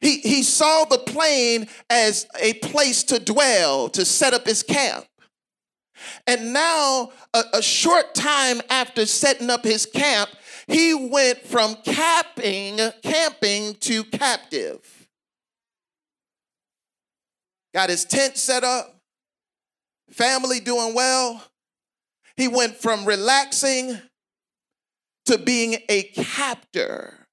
He, 0.00 0.18
he 0.18 0.42
saw 0.42 0.84
the 0.84 0.98
plain 0.98 1.66
as 1.88 2.26
a 2.40 2.54
place 2.54 3.04
to 3.04 3.18
dwell, 3.18 3.88
to 3.90 4.04
set 4.04 4.34
up 4.34 4.46
his 4.46 4.62
camp. 4.62 5.06
And 6.26 6.52
now, 6.52 7.12
a, 7.32 7.42
a 7.54 7.62
short 7.62 8.14
time 8.14 8.60
after 8.68 9.06
setting 9.06 9.48
up 9.48 9.64
his 9.64 9.86
camp, 9.86 10.30
he 10.72 10.94
went 10.94 11.40
from 11.44 11.76
camping, 11.84 12.78
camping 13.02 13.74
to 13.74 14.04
captive. 14.04 14.80
Got 17.74 17.90
his 17.90 18.04
tent 18.04 18.36
set 18.36 18.64
up, 18.64 19.00
family 20.10 20.60
doing 20.60 20.94
well. 20.94 21.42
He 22.36 22.48
went 22.48 22.76
from 22.76 23.04
relaxing 23.04 23.98
to 25.26 25.38
being 25.38 25.76
a 25.88 26.02
captor. 26.02 27.26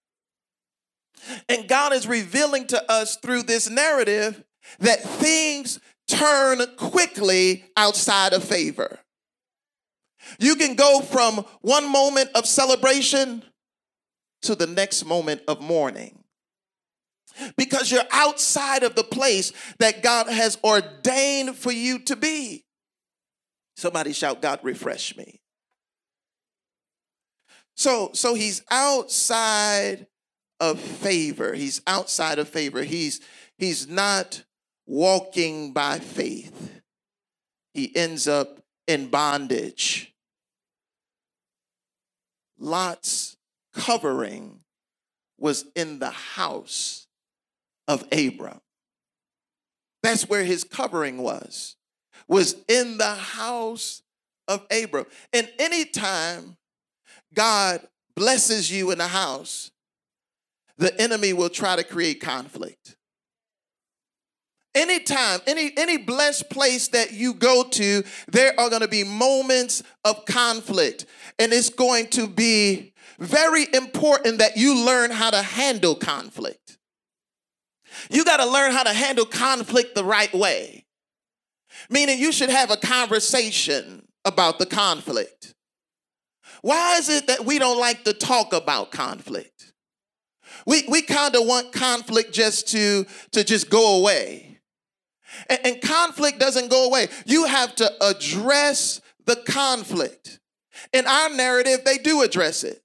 And 1.47 1.67
God 1.67 1.93
is 1.93 2.07
revealing 2.07 2.67
to 2.67 2.91
us 2.91 3.17
through 3.17 3.43
this 3.43 3.69
narrative 3.69 4.43
that 4.79 5.01
things 5.01 5.79
turn 6.07 6.61
quickly 6.77 7.65
outside 7.77 8.33
of 8.33 8.43
favor. 8.43 8.99
You 10.37 10.55
can 10.55 10.75
go 10.75 11.01
from 11.01 11.45
one 11.61 11.89
moment 11.91 12.29
of 12.35 12.45
celebration 12.45 13.43
to 14.43 14.55
the 14.55 14.67
next 14.67 15.05
moment 15.05 15.41
of 15.47 15.61
mourning 15.61 16.23
because 17.57 17.91
you're 17.91 18.01
outside 18.11 18.83
of 18.83 18.95
the 18.95 19.03
place 19.03 19.53
that 19.79 20.03
God 20.03 20.27
has 20.27 20.57
ordained 20.63 21.55
for 21.55 21.71
you 21.71 21.99
to 21.99 22.15
be. 22.15 22.65
Somebody 23.77 24.13
shout, 24.13 24.41
God, 24.41 24.59
refresh 24.63 25.15
me. 25.15 25.41
So, 27.75 28.11
so 28.13 28.33
he's 28.33 28.61
outside 28.69 30.07
of 30.59 30.79
favor. 30.79 31.53
He's 31.53 31.81
outside 31.87 32.39
of 32.39 32.49
favor. 32.49 32.83
He's 32.83 33.21
he's 33.57 33.87
not 33.87 34.43
walking 34.85 35.71
by 35.71 35.99
faith. 35.99 36.81
He 37.73 37.95
ends 37.95 38.27
up 38.27 38.59
in 38.87 39.07
bondage. 39.07 40.13
Lot's 42.59 43.37
covering 43.73 44.59
was 45.37 45.65
in 45.75 45.99
the 45.99 46.09
house 46.09 47.07
of 47.87 48.05
Abram. 48.11 48.59
That's 50.03 50.29
where 50.29 50.43
his 50.43 50.63
covering 50.63 51.17
was, 51.17 51.75
was 52.27 52.55
in 52.67 52.97
the 52.97 53.15
house 53.15 54.01
of 54.47 54.65
Abram. 54.71 55.05
And 55.33 55.49
anytime 55.57 56.57
God 57.33 57.81
blesses 58.15 58.71
you 58.71 58.91
in 58.91 59.01
a 59.01 59.07
house, 59.07 59.71
the 60.77 60.99
enemy 61.01 61.33
will 61.33 61.49
try 61.49 61.75
to 61.75 61.83
create 61.83 62.21
conflict. 62.21 62.95
Anytime, 64.75 65.39
any 65.47 65.71
any 65.77 65.97
blessed 65.97 66.49
place 66.49 66.89
that 66.89 67.11
you 67.11 67.33
go 67.33 67.63
to, 67.63 68.03
there 68.27 68.57
are 68.59 68.69
going 68.69 68.81
to 68.81 68.87
be 68.87 69.03
moments 69.03 69.81
of 70.05 70.25
conflict. 70.25 71.05
And 71.39 71.51
it's 71.51 71.69
going 71.69 72.07
to 72.09 72.27
be 72.27 72.93
very 73.17 73.65
important 73.73 74.37
that 74.39 74.57
you 74.57 74.85
learn 74.85 75.11
how 75.11 75.31
to 75.31 75.41
handle 75.41 75.95
conflict. 75.95 76.77
You 78.09 78.23
got 78.23 78.37
to 78.37 78.45
learn 78.45 78.71
how 78.71 78.83
to 78.83 78.93
handle 78.93 79.25
conflict 79.25 79.95
the 79.95 80.03
right 80.03 80.33
way. 80.33 80.85
Meaning 81.89 82.19
you 82.19 82.31
should 82.31 82.49
have 82.49 82.71
a 82.71 82.77
conversation 82.77 84.07
about 84.25 84.59
the 84.59 84.65
conflict. 84.65 85.55
Why 86.61 86.97
is 86.97 87.09
it 87.09 87.27
that 87.27 87.45
we 87.45 87.57
don't 87.57 87.79
like 87.79 88.03
to 88.03 88.13
talk 88.13 88.53
about 88.53 88.91
conflict? 88.91 89.73
We, 90.65 90.83
we 90.89 91.01
kind 91.01 91.35
of 91.35 91.45
want 91.45 91.71
conflict 91.71 92.33
just 92.33 92.67
to, 92.69 93.05
to 93.31 93.43
just 93.43 93.69
go 93.69 93.99
away. 93.99 94.48
And, 95.49 95.59
and 95.63 95.81
conflict 95.81 96.39
doesn't 96.39 96.69
go 96.69 96.85
away. 96.87 97.07
You 97.25 97.45
have 97.45 97.75
to 97.75 97.91
address 98.03 99.01
the 99.25 99.35
conflict. 99.35 100.39
In 100.93 101.05
our 101.05 101.29
narrative, 101.29 101.81
they 101.85 101.97
do 101.97 102.21
address 102.21 102.63
it. 102.63 102.81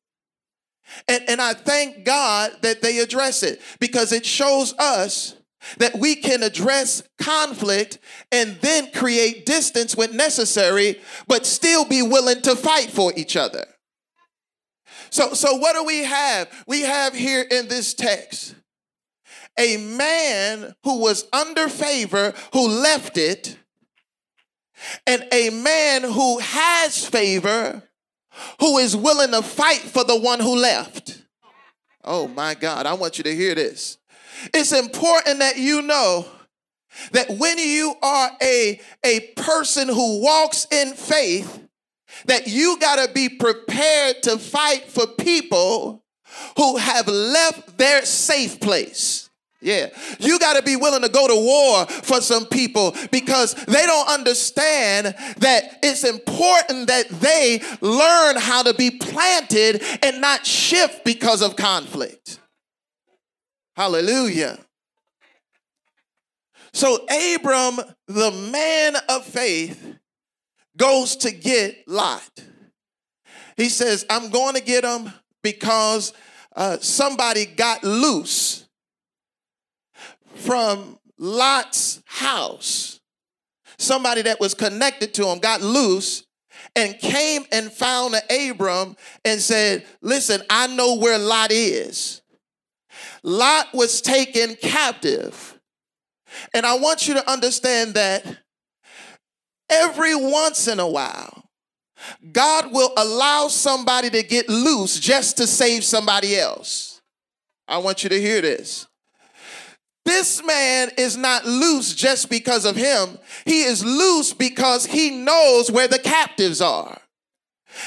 And, 1.08 1.24
and 1.28 1.40
I 1.40 1.54
thank 1.54 2.04
God 2.04 2.52
that 2.62 2.82
they 2.82 2.98
address 2.98 3.42
it 3.42 3.60
because 3.80 4.12
it 4.12 4.26
shows 4.26 4.74
us 4.78 5.36
that 5.78 5.98
we 5.98 6.14
can 6.14 6.42
address 6.42 7.02
conflict 7.18 7.98
and 8.30 8.56
then 8.60 8.90
create 8.92 9.46
distance 9.46 9.96
when 9.96 10.16
necessary, 10.16 11.00
but 11.26 11.46
still 11.46 11.86
be 11.86 12.02
willing 12.02 12.42
to 12.42 12.54
fight 12.54 12.90
for 12.90 13.12
each 13.16 13.36
other. 13.36 13.64
So, 15.10 15.32
so 15.32 15.56
what 15.56 15.74
do 15.74 15.84
we 15.84 16.04
have? 16.04 16.50
We 16.66 16.82
have 16.82 17.14
here 17.14 17.47
in 17.50 17.69
this 17.69 17.95
text 17.95 18.54
a 19.58 19.76
man 19.76 20.75
who 20.84 20.99
was 20.99 21.26
under 21.32 21.69
favor 21.69 22.34
who 22.52 22.69
left 22.69 23.17
it, 23.17 23.56
and 25.06 25.26
a 25.32 25.50
man 25.50 26.02
who 26.02 26.38
has 26.38 27.06
favor 27.06 27.82
who 28.60 28.78
is 28.78 28.97
willing 28.97 29.30
to 29.30 29.43
fight 29.43 29.80
for 29.80 30.04
the 30.04 30.19
one 30.19 30.40
who 30.40 30.56
left. 30.56 31.23
Oh 32.02 32.28
my 32.28 32.54
God, 32.54 32.86
I 32.86 32.95
want 32.95 33.19
you 33.19 33.25
to 33.25 33.34
hear 33.34 33.54
this. 33.54 33.99
It's 34.52 34.73
important 34.73 35.38
that 35.38 35.56
you 35.56 35.82
know 35.82 36.26
that 37.12 37.30
when 37.38 37.58
you 37.58 37.95
are 38.02 38.30
a, 38.43 38.80
a 39.04 39.21
person 39.36 39.88
who 39.88 40.21
walks 40.23 40.67
in 40.71 40.93
faith, 40.95 41.62
that 42.26 42.47
you 42.47 42.78
got 42.78 43.04
to 43.04 43.12
be 43.12 43.28
prepared 43.28 44.23
to 44.25 44.38
fight 44.38 44.84
for 44.88 45.06
people 45.06 46.04
who 46.56 46.76
have 46.76 47.08
left 47.08 47.78
their 47.78 48.04
safe 48.04 48.60
place. 48.60 49.30
Yeah. 49.64 49.88
You 50.18 50.38
got 50.38 50.56
to 50.56 50.62
be 50.62 50.76
willing 50.76 51.00
to 51.02 51.08
go 51.08 51.26
to 51.26 51.34
war 51.34 51.86
for 51.86 52.20
some 52.20 52.44
people 52.44 52.94
because 53.10 53.54
they 53.54 53.86
don't 53.86 54.08
understand 54.10 55.06
that 55.38 55.78
it's 55.82 56.04
important 56.04 56.88
that 56.88 57.08
they 57.08 57.62
learn 57.80 58.36
how 58.36 58.62
to 58.62 58.74
be 58.74 58.90
planted 58.90 59.82
and 60.02 60.20
not 60.20 60.44
shift 60.44 61.02
because 61.06 61.40
of 61.40 61.56
conflict. 61.56 62.38
Hallelujah. 63.74 64.58
So, 66.74 67.06
Abram, 67.06 67.80
the 68.06 68.48
man 68.52 68.96
of 69.08 69.24
faith, 69.24 69.96
goes 70.76 71.16
to 71.16 71.30
get 71.30 71.88
Lot. 71.88 72.28
He 73.56 73.70
says, 73.70 74.04
I'm 74.10 74.28
going 74.28 74.56
to 74.56 74.62
get 74.62 74.84
him 74.84 75.10
because 75.42 76.12
uh, 76.54 76.76
somebody 76.80 77.46
got 77.46 77.82
loose 77.82 78.63
from 80.34 80.99
Lot's 81.18 82.02
house. 82.06 83.00
Somebody 83.78 84.23
that 84.23 84.40
was 84.40 84.54
connected 84.54 85.14
to 85.14 85.26
him 85.26 85.38
got 85.38 85.60
loose 85.60 86.25
and 86.76 86.99
came 86.99 87.44
and 87.52 87.73
found 87.73 88.14
Abram 88.30 88.97
and 89.25 89.40
said, 89.40 89.84
Listen, 90.00 90.42
I 90.49 90.66
know 90.68 90.97
where 90.97 91.18
Lot 91.18 91.50
is. 91.50 92.23
Lot 93.23 93.68
was 93.73 94.00
taken 94.00 94.54
captive. 94.56 95.58
And 96.52 96.66
I 96.66 96.78
want 96.78 97.08
you 97.08 97.14
to 97.14 97.30
understand 97.30 97.94
that 97.94 98.25
every 99.70 100.14
once 100.14 100.68
in 100.68 100.80
a 100.80 100.88
while, 100.88 101.44
God 102.32 102.73
will 102.73 102.92
allow 102.97 103.49
somebody 103.49 104.10
to 104.10 104.23
get 104.23 104.49
loose 104.49 104.99
just 104.99 105.36
to 105.38 105.47
save 105.47 105.84
somebody 105.84 106.36
else. 106.36 107.00
I 107.66 107.78
want 107.78 108.02
you 108.02 108.10
to 108.10 108.20
hear 108.20 108.40
this. 108.40 108.86
This 110.04 110.45
man 110.45 110.90
is 110.99 111.17
not 111.17 111.47
loose 111.47 111.95
just 111.95 112.28
because 112.28 112.64
of 112.64 112.76
him. 112.76 113.19
He 113.47 113.62
is 113.62 113.84
loose 113.84 114.34
because 114.34 114.84
he 114.84 115.10
knows 115.10 115.71
where 115.71 115.88
the 115.88 115.99
captives 115.99 116.60
are. 116.60 117.00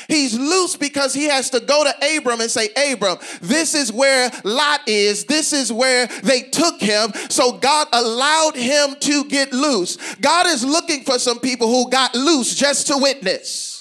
He's 0.08 0.38
loose 0.38 0.76
because 0.76 1.14
he 1.14 1.26
has 1.26 1.50
to 1.52 1.60
go 1.60 1.84
to 1.84 2.18
Abram 2.18 2.42
and 2.42 2.52
say, 2.52 2.70
Abram, 2.92 3.18
this 3.42 3.74
is 3.74 3.92
where 3.92 4.30
Lot 4.44 4.82
is. 4.88 5.26
This 5.26 5.54
is 5.54 5.72
where 5.72 6.08
they 6.24 6.42
took 6.42 6.82
him. 6.82 7.12
So 7.30 7.58
God 7.58 7.88
allowed 7.94 8.56
him 8.56 8.96
to 9.00 9.26
get 9.26 9.54
loose. 9.54 9.98
God 10.16 10.48
is 10.48 10.66
looking 10.66 11.04
for 11.04 11.20
some 11.20 11.40
people 11.40 11.68
who 11.68 11.90
got 11.90 12.16
loose 12.16 12.54
just 12.56 12.88
to 12.88 12.98
witness. 12.98 13.77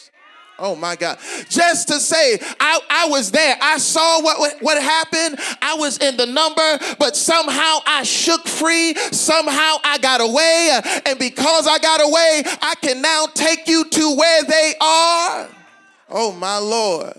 Oh 0.59 0.75
my 0.75 0.97
God. 0.97 1.19
Just 1.49 1.89
to 1.89 2.01
say, 2.01 2.39
I, 2.61 2.81
I 2.89 3.09
was 3.09 3.31
there. 3.31 3.57
I 3.61 3.79
saw 3.79 4.23
what, 4.23 4.63
what, 4.63 4.83
happened. 4.83 5.39
I 5.61 5.75
was 5.75 5.99
in 5.99 6.17
the 6.17 6.27
number, 6.27 6.79
but 6.99 7.17
somehow 7.17 7.79
I 7.87 8.03
shook 8.05 8.47
free. 8.47 8.95
Somehow 8.95 9.77
I 9.85 9.99
got 9.99 10.21
away. 10.21 10.81
And 11.07 11.19
because 11.19 11.67
I 11.67 11.79
got 11.79 12.01
away, 12.03 12.43
I 12.63 12.75
can 12.81 13.03
now 13.03 13.27
take 13.35 13.69
you 13.69 13.85
to 13.85 14.17
where 14.17 14.45
they 14.45 14.75
are. 14.81 15.49
Oh 16.09 16.33
my 16.33 16.59
Lord. 16.59 17.19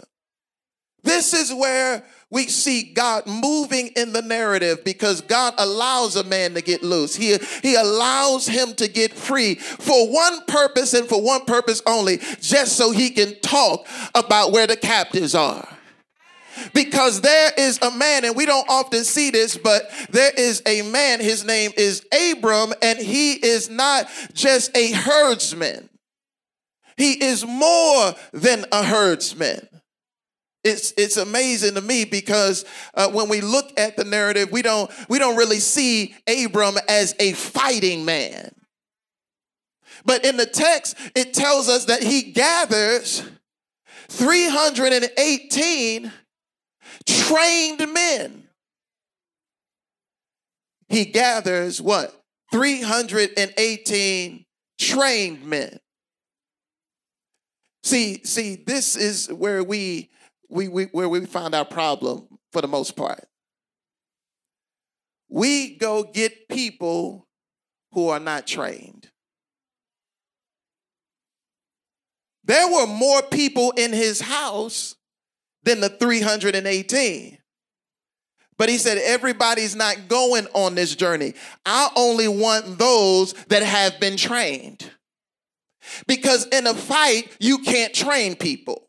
This 1.04 1.34
is 1.34 1.54
where 1.54 2.04
we 2.30 2.48
see 2.48 2.84
God 2.84 3.26
moving 3.26 3.88
in 3.96 4.12
the 4.12 4.22
narrative 4.22 4.84
because 4.84 5.22
God 5.22 5.54
allows 5.58 6.18
a 6.18 6.26
man 6.26 6.56
to 6.56 6.62
get 6.62 6.84
loose. 6.84 7.16
He, 7.16 7.38
he 7.62 7.76
allows 7.76 8.48
him 8.48 8.74
to 8.76 8.90
get 8.90 9.14
free 9.14 9.56
for 9.56 10.12
one 10.12 10.44
purpose 10.46 10.94
and 10.94 11.08
for 11.08 11.22
one 11.22 11.46
purpose 11.46 11.82
only, 11.86 12.18
just 12.42 12.76
so 12.76 12.92
he 12.92 13.12
can 13.12 13.40
talk 13.40 13.88
about 14.14 14.52
where 14.52 14.68
the 14.68 14.76
captives 14.76 15.36
are. 15.36 15.68
Because 16.74 17.22
there 17.22 17.52
is 17.58 17.80
a 17.82 17.92
man, 17.92 18.26
and 18.26 18.36
we 18.36 18.46
don't 18.46 18.68
often 18.68 19.04
see 19.04 19.30
this, 19.30 19.58
but 19.58 19.84
there 20.10 20.32
is 20.36 20.62
a 20.66 20.82
man, 20.82 21.22
his 21.22 21.46
name 21.46 21.72
is 21.78 22.06
Abram, 22.12 22.74
and 22.82 23.00
he 23.00 23.34
is 23.34 23.70
not 23.70 24.10
just 24.34 24.76
a 24.76 24.92
herdsman. 24.92 25.88
He 26.98 27.24
is 27.24 27.46
more 27.46 28.16
than 28.34 28.66
a 28.72 28.84
herdsman. 28.84 29.68
It's, 30.68 30.94
it's 30.98 31.18
amazing 31.18 31.76
to 31.76 31.82
me 31.82 32.06
because 32.06 32.66
uh, 32.94 33.10
when 33.10 33.30
we 33.30 33.42
look 33.42 33.78
at 33.80 33.98
the 33.98 34.04
narrative, 34.04 34.52
we 34.52 34.62
don't, 34.62 34.92
we 35.10 35.20
don't 35.20 35.38
really 35.38 35.60
see 35.60 36.16
Abram 36.28 36.76
as 36.88 37.16
a 37.20 37.34
fighting 37.34 38.06
man. 38.06 38.52
But 40.06 40.26
in 40.26 40.38
the 40.38 40.46
text, 40.46 40.96
it 41.16 41.34
tells 41.34 41.70
us 41.70 41.86
that 41.86 42.04
he 42.04 42.32
gathers 42.32 43.24
318 44.10 46.12
trained 47.06 47.94
men. 47.94 48.44
He 50.90 51.06
gathers 51.06 51.82
what? 51.82 52.14
318 52.52 54.46
trained 54.80 55.44
men. 55.44 55.80
See, 57.84 58.24
see, 58.24 58.56
this 58.56 58.96
is 58.96 59.32
where 59.32 59.64
we, 59.64 60.10
we, 60.50 60.68
we 60.68 60.86
where 60.86 61.10
we 61.10 61.26
find 61.26 61.54
our 61.54 61.66
problem 61.66 62.28
for 62.52 62.62
the 62.62 62.68
most 62.68 62.96
part. 62.96 63.26
We 65.30 65.76
go 65.76 66.04
get 66.04 66.48
people 66.48 67.28
who 67.92 68.10
are 68.10 68.20
not 68.20 68.48
trained. 68.48 69.10
There 72.46 72.68
were 72.72 72.88
more 72.88 73.22
people 73.24 73.74
in 73.76 73.92
his 73.92 74.22
house 74.22 74.96
than 75.64 75.82
the 75.82 75.90
318. 75.90 77.38
But 78.58 78.70
he 78.70 78.78
said, 78.78 78.98
everybody's 78.98 79.76
not 79.76 80.08
going 80.08 80.48
on 80.54 80.74
this 80.74 80.96
journey. 80.96 81.34
I 81.66 81.90
only 81.96 82.28
want 82.28 82.80
those 82.80 83.34
that 83.50 83.64
have 83.64 84.00
been 84.00 84.18
trained. 84.18 84.90
Because 86.08 86.46
in 86.48 86.66
a 86.66 86.74
fight, 86.74 87.36
you 87.40 87.60
can't 87.60 87.94
train 87.94 88.36
people. 88.36 88.87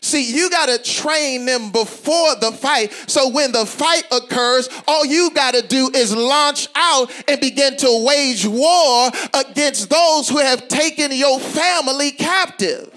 See, 0.00 0.32
you 0.32 0.50
got 0.50 0.66
to 0.66 0.78
train 0.78 1.46
them 1.46 1.70
before 1.72 2.34
the 2.36 2.52
fight. 2.52 2.92
So 3.06 3.28
when 3.28 3.52
the 3.52 3.66
fight 3.66 4.04
occurs, 4.12 4.68
all 4.86 5.04
you 5.04 5.30
got 5.30 5.54
to 5.54 5.62
do 5.62 5.90
is 5.94 6.14
launch 6.14 6.68
out 6.74 7.12
and 7.28 7.40
begin 7.40 7.76
to 7.78 8.04
wage 8.04 8.46
war 8.46 9.10
against 9.34 9.90
those 9.90 10.28
who 10.28 10.38
have 10.38 10.68
taken 10.68 11.12
your 11.12 11.40
family 11.40 12.12
captive. 12.12 12.94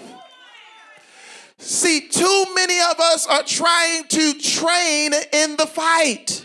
See, 1.58 2.08
too 2.08 2.44
many 2.54 2.78
of 2.80 2.98
us 2.98 3.26
are 3.26 3.44
trying 3.44 4.04
to 4.08 4.34
train 4.34 5.12
in 5.32 5.56
the 5.56 5.66
fight. 5.66 6.44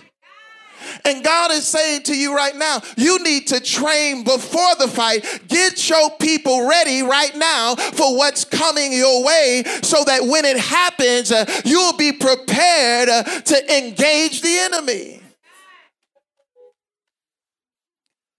And 1.05 1.23
God 1.23 1.51
is 1.51 1.67
saying 1.67 2.03
to 2.03 2.17
you 2.17 2.35
right 2.35 2.55
now, 2.55 2.81
you 2.97 3.23
need 3.23 3.47
to 3.47 3.59
train 3.59 4.23
before 4.23 4.75
the 4.79 4.87
fight. 4.87 5.25
Get 5.47 5.89
your 5.89 6.11
people 6.11 6.67
ready 6.67 7.01
right 7.01 7.35
now 7.35 7.75
for 7.75 8.17
what's 8.17 8.45
coming 8.45 8.93
your 8.93 9.23
way 9.23 9.63
so 9.83 10.03
that 10.03 10.23
when 10.23 10.45
it 10.45 10.57
happens, 10.57 11.31
uh, 11.31 11.45
you'll 11.65 11.97
be 11.97 12.11
prepared 12.11 13.09
uh, 13.09 13.23
to 13.23 13.77
engage 13.77 14.41
the 14.41 14.57
enemy. 14.59 15.21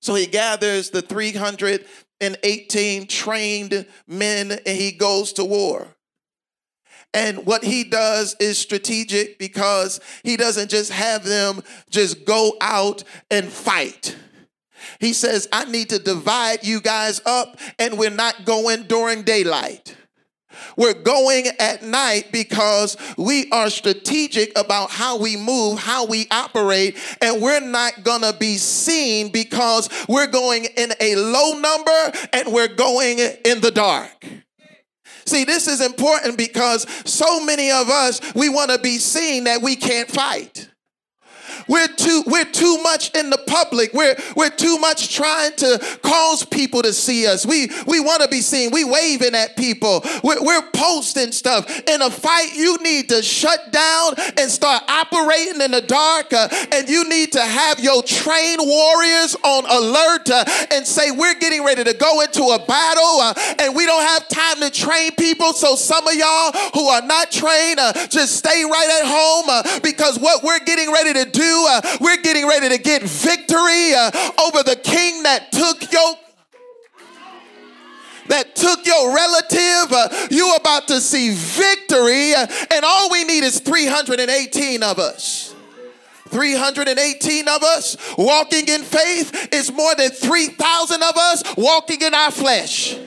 So 0.00 0.14
he 0.14 0.26
gathers 0.26 0.90
the 0.90 1.02
318 1.02 3.08
trained 3.08 3.84
men 4.06 4.52
and 4.52 4.78
he 4.78 4.92
goes 4.92 5.32
to 5.34 5.44
war. 5.44 5.97
And 7.14 7.46
what 7.46 7.64
he 7.64 7.84
does 7.84 8.36
is 8.38 8.58
strategic 8.58 9.38
because 9.38 10.00
he 10.22 10.36
doesn't 10.36 10.70
just 10.70 10.92
have 10.92 11.24
them 11.24 11.62
just 11.90 12.24
go 12.24 12.56
out 12.60 13.02
and 13.30 13.48
fight. 13.48 14.16
He 15.00 15.12
says, 15.12 15.48
I 15.52 15.64
need 15.64 15.90
to 15.90 15.98
divide 15.98 16.64
you 16.64 16.80
guys 16.80 17.20
up, 17.24 17.58
and 17.78 17.98
we're 17.98 18.10
not 18.10 18.44
going 18.44 18.84
during 18.84 19.22
daylight. 19.22 19.96
We're 20.76 20.94
going 20.94 21.46
at 21.58 21.82
night 21.82 22.30
because 22.32 22.96
we 23.16 23.50
are 23.50 23.70
strategic 23.70 24.56
about 24.58 24.90
how 24.90 25.18
we 25.18 25.36
move, 25.36 25.78
how 25.78 26.06
we 26.06 26.26
operate, 26.30 26.96
and 27.20 27.40
we're 27.40 27.60
not 27.60 28.04
gonna 28.04 28.32
be 28.32 28.56
seen 28.56 29.30
because 29.30 29.88
we're 30.08 30.26
going 30.26 30.66
in 30.76 30.92
a 31.00 31.16
low 31.16 31.58
number 31.58 32.12
and 32.32 32.52
we're 32.52 32.68
going 32.74 33.18
in 33.18 33.60
the 33.60 33.70
dark. 33.70 34.26
See, 35.28 35.44
this 35.44 35.68
is 35.68 35.80
important 35.84 36.38
because 36.38 36.86
so 37.04 37.44
many 37.44 37.70
of 37.70 37.88
us, 37.90 38.20
we 38.34 38.48
want 38.48 38.70
to 38.70 38.78
be 38.78 38.98
seen 38.98 39.44
that 39.44 39.60
we 39.60 39.76
can't 39.76 40.10
fight. 40.10 40.68
We're 41.68 41.88
too, 41.88 42.22
we're 42.26 42.44
too 42.44 42.78
much 42.82 43.14
in 43.14 43.30
the 43.30 43.38
public. 43.46 43.92
We're, 43.92 44.16
we're 44.34 44.50
too 44.50 44.78
much 44.78 45.14
trying 45.14 45.52
to 45.56 45.98
cause 46.02 46.44
people 46.44 46.82
to 46.82 46.92
see 46.92 47.26
us. 47.26 47.46
We, 47.46 47.70
we 47.86 48.00
want 48.00 48.22
to 48.22 48.28
be 48.28 48.40
seen. 48.40 48.70
We 48.70 48.84
waving 48.84 49.34
at 49.34 49.56
people. 49.56 50.02
We're, 50.24 50.42
we're 50.42 50.70
posting 50.72 51.32
stuff. 51.32 51.68
In 51.88 52.02
a 52.02 52.10
fight, 52.10 52.54
you 52.54 52.78
need 52.78 53.08
to 53.10 53.22
shut 53.22 53.70
down 53.72 54.14
and 54.38 54.50
start 54.50 54.82
operating 54.88 55.60
in 55.60 55.70
the 55.70 55.82
dark. 55.82 56.32
Uh, 56.32 56.48
and 56.72 56.88
you 56.88 57.08
need 57.08 57.32
to 57.32 57.42
have 57.42 57.80
your 57.80 58.02
trained 58.02 58.60
warriors 58.62 59.36
on 59.44 59.64
alert 59.66 60.30
uh, 60.30 60.44
and 60.70 60.86
say, 60.86 61.10
we're 61.10 61.38
getting 61.38 61.64
ready 61.64 61.84
to 61.84 61.94
go 61.94 62.22
into 62.22 62.44
a 62.44 62.58
battle 62.66 63.20
uh, 63.20 63.34
and 63.60 63.76
we 63.76 63.86
don't 63.86 64.02
have 64.02 64.26
time 64.28 64.60
to 64.60 64.70
train 64.70 65.10
people. 65.18 65.52
So 65.52 65.76
some 65.76 66.06
of 66.06 66.14
y'all 66.14 66.52
who 66.74 66.88
are 66.88 67.02
not 67.02 67.30
trained, 67.30 67.78
uh, 67.78 67.92
just 68.08 68.36
stay 68.36 68.64
right 68.64 69.00
at 69.02 69.06
home 69.06 69.46
uh, 69.48 69.80
because 69.80 70.18
what 70.18 70.42
we're 70.42 70.60
getting 70.60 70.92
ready 70.92 71.12
to 71.12 71.24
do 71.30 71.57
uh, 71.68 71.80
we're 72.00 72.20
getting 72.22 72.46
ready 72.46 72.68
to 72.68 72.78
get 72.78 73.02
victory 73.02 73.94
uh, 73.94 74.10
over 74.46 74.62
the 74.62 74.78
king 74.82 75.22
that 75.24 75.52
took 75.52 75.92
your 75.92 76.14
that 78.28 78.54
took 78.54 78.84
your 78.86 79.14
relative. 79.14 79.92
Uh, 79.92 80.28
you 80.30 80.54
about 80.54 80.86
to 80.88 81.00
see 81.00 81.30
victory, 81.30 82.34
uh, 82.34 82.46
and 82.70 82.84
all 82.84 83.10
we 83.10 83.24
need 83.24 83.42
is 83.42 83.60
318 83.60 84.82
of 84.82 84.98
us. 84.98 85.54
318 86.26 87.48
of 87.48 87.62
us 87.62 87.96
walking 88.18 88.68
in 88.68 88.82
faith 88.82 89.48
is 89.50 89.72
more 89.72 89.94
than 89.94 90.10
3,000 90.10 91.02
of 91.02 91.16
us 91.16 91.42
walking 91.56 92.02
in 92.02 92.14
our 92.14 92.30
flesh 92.30 92.98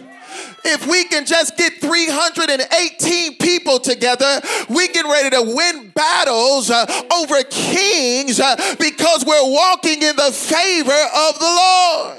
if 0.64 0.88
we 0.88 1.06
can 1.06 1.26
just 1.26 1.58
get 1.58 1.80
318 1.82 3.38
people 3.38 3.80
together, 3.80 4.42
we 4.70 4.88
get 4.90 5.06
ready 5.06 5.30
to 5.36 5.56
win 5.56 5.90
battles 5.90 6.70
uh, 6.70 6.86
over 7.14 7.42
kings 7.44 8.40
uh, 8.40 8.56
because 8.80 9.26
we're 9.26 9.52
walking 9.52 10.02
in 10.02 10.16
the 10.16 10.32
favor 10.32 10.92
of 10.92 11.40
the 11.40 11.46
Lord. 11.46 12.18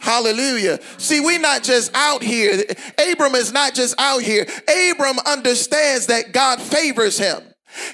Hallelujah. 0.00 0.80
See, 0.98 1.20
we're 1.20 1.40
not 1.40 1.62
just 1.62 1.90
out 1.94 2.22
here. 2.22 2.62
Abram 3.10 3.34
is 3.34 3.52
not 3.52 3.72
just 3.72 3.94
out 3.98 4.20
here. 4.20 4.46
Abram 4.90 5.18
understands 5.24 6.06
that 6.08 6.32
God 6.32 6.60
favors 6.60 7.16
him. 7.16 7.42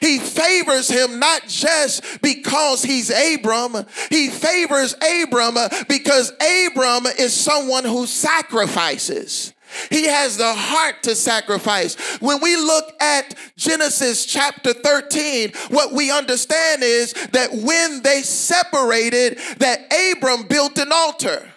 He 0.01 0.19
favors 0.19 0.89
him 0.89 1.19
not 1.19 1.47
just 1.47 2.23
because 2.23 2.83
he's 2.83 3.11
Abram, 3.11 3.87
he 4.11 4.29
favors 4.29 4.95
Abram 4.95 5.55
because 5.89 6.33
Abram 6.33 7.07
is 7.07 7.35
someone 7.35 7.85
who 7.85 8.07
sacrifices. 8.07 9.55
He 9.89 10.07
has 10.07 10.37
the 10.37 10.53
heart 10.53 11.03
to 11.05 11.15
sacrifice. 11.15 11.95
When 12.21 12.41
we 12.43 12.57
look 12.57 12.93
at 13.01 13.35
Genesis 13.57 14.27
chapter 14.27 14.73
13, 14.73 15.53
what 15.69 15.93
we 15.93 16.11
understand 16.11 16.83
is 16.83 17.13
that 17.33 17.53
when 17.53 18.03
they 18.03 18.23
separated, 18.23 19.39
that 19.59 19.93
Abram 19.93 20.49
built 20.49 20.79
an 20.79 20.91
altar. 20.93 21.49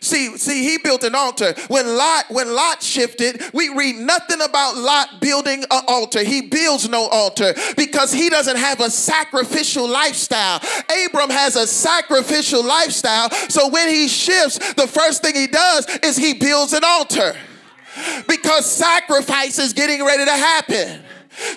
See, 0.00 0.36
see, 0.36 0.64
he 0.64 0.78
built 0.78 1.04
an 1.04 1.14
altar. 1.14 1.54
When 1.68 1.86
Lot, 1.96 2.26
when 2.30 2.54
Lot 2.54 2.82
shifted, 2.82 3.42
we 3.52 3.68
read 3.68 3.96
nothing 3.96 4.40
about 4.40 4.76
Lot 4.76 5.20
building 5.20 5.64
an 5.70 5.82
altar. 5.88 6.22
He 6.22 6.42
builds 6.42 6.88
no 6.88 7.06
altar 7.08 7.54
because 7.76 8.12
he 8.12 8.28
doesn't 8.30 8.56
have 8.56 8.80
a 8.80 8.90
sacrificial 8.90 9.88
lifestyle. 9.88 10.60
Abram 11.06 11.30
has 11.30 11.56
a 11.56 11.66
sacrificial 11.66 12.64
lifestyle. 12.64 13.30
So 13.48 13.68
when 13.68 13.88
he 13.88 14.08
shifts, 14.08 14.58
the 14.74 14.86
first 14.86 15.22
thing 15.22 15.34
he 15.34 15.46
does 15.46 15.86
is 16.02 16.16
he 16.16 16.34
builds 16.34 16.72
an 16.72 16.84
altar 16.84 17.34
because 18.28 18.70
sacrifice 18.70 19.58
is 19.58 19.72
getting 19.72 20.04
ready 20.04 20.24
to 20.24 20.32
happen. 20.32 21.02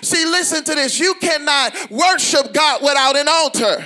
See, 0.02 0.24
listen 0.24 0.64
to 0.64 0.74
this. 0.74 0.98
You 0.98 1.14
cannot 1.14 1.90
worship 1.90 2.52
God 2.52 2.82
without 2.82 3.16
an 3.16 3.28
altar. 3.28 3.84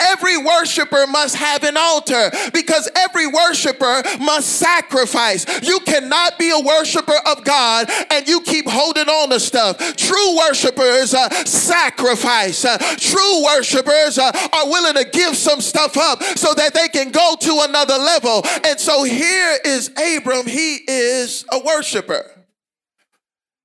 Every 0.00 0.36
worshiper 0.38 1.06
must 1.06 1.36
have 1.36 1.64
an 1.64 1.76
altar 1.76 2.30
because 2.52 2.88
every 2.96 3.26
worshiper 3.26 4.02
must 4.20 4.48
sacrifice. 4.58 5.46
You 5.62 5.80
cannot 5.80 6.38
be 6.38 6.50
a 6.50 6.58
worshiper 6.58 7.18
of 7.26 7.44
God 7.44 7.90
and 8.10 8.28
you 8.28 8.40
keep 8.40 8.68
holding 8.68 9.08
on 9.08 9.30
to 9.30 9.40
stuff. 9.40 9.78
True 9.96 10.36
worshipers 10.38 11.14
uh, 11.14 11.28
sacrifice. 11.44 12.64
Uh, 12.64 12.78
true 12.98 13.44
worshipers 13.44 14.18
uh, 14.18 14.30
are 14.52 14.68
willing 14.68 14.94
to 14.94 15.10
give 15.10 15.36
some 15.36 15.60
stuff 15.60 15.96
up 15.96 16.22
so 16.22 16.54
that 16.54 16.74
they 16.74 16.88
can 16.88 17.10
go 17.10 17.36
to 17.40 17.60
another 17.68 17.96
level. 17.96 18.42
And 18.64 18.78
so 18.78 19.04
here 19.04 19.58
is 19.64 19.90
Abram. 19.90 20.46
He 20.46 20.80
is 20.86 21.44
a 21.52 21.58
worshiper. 21.58 22.33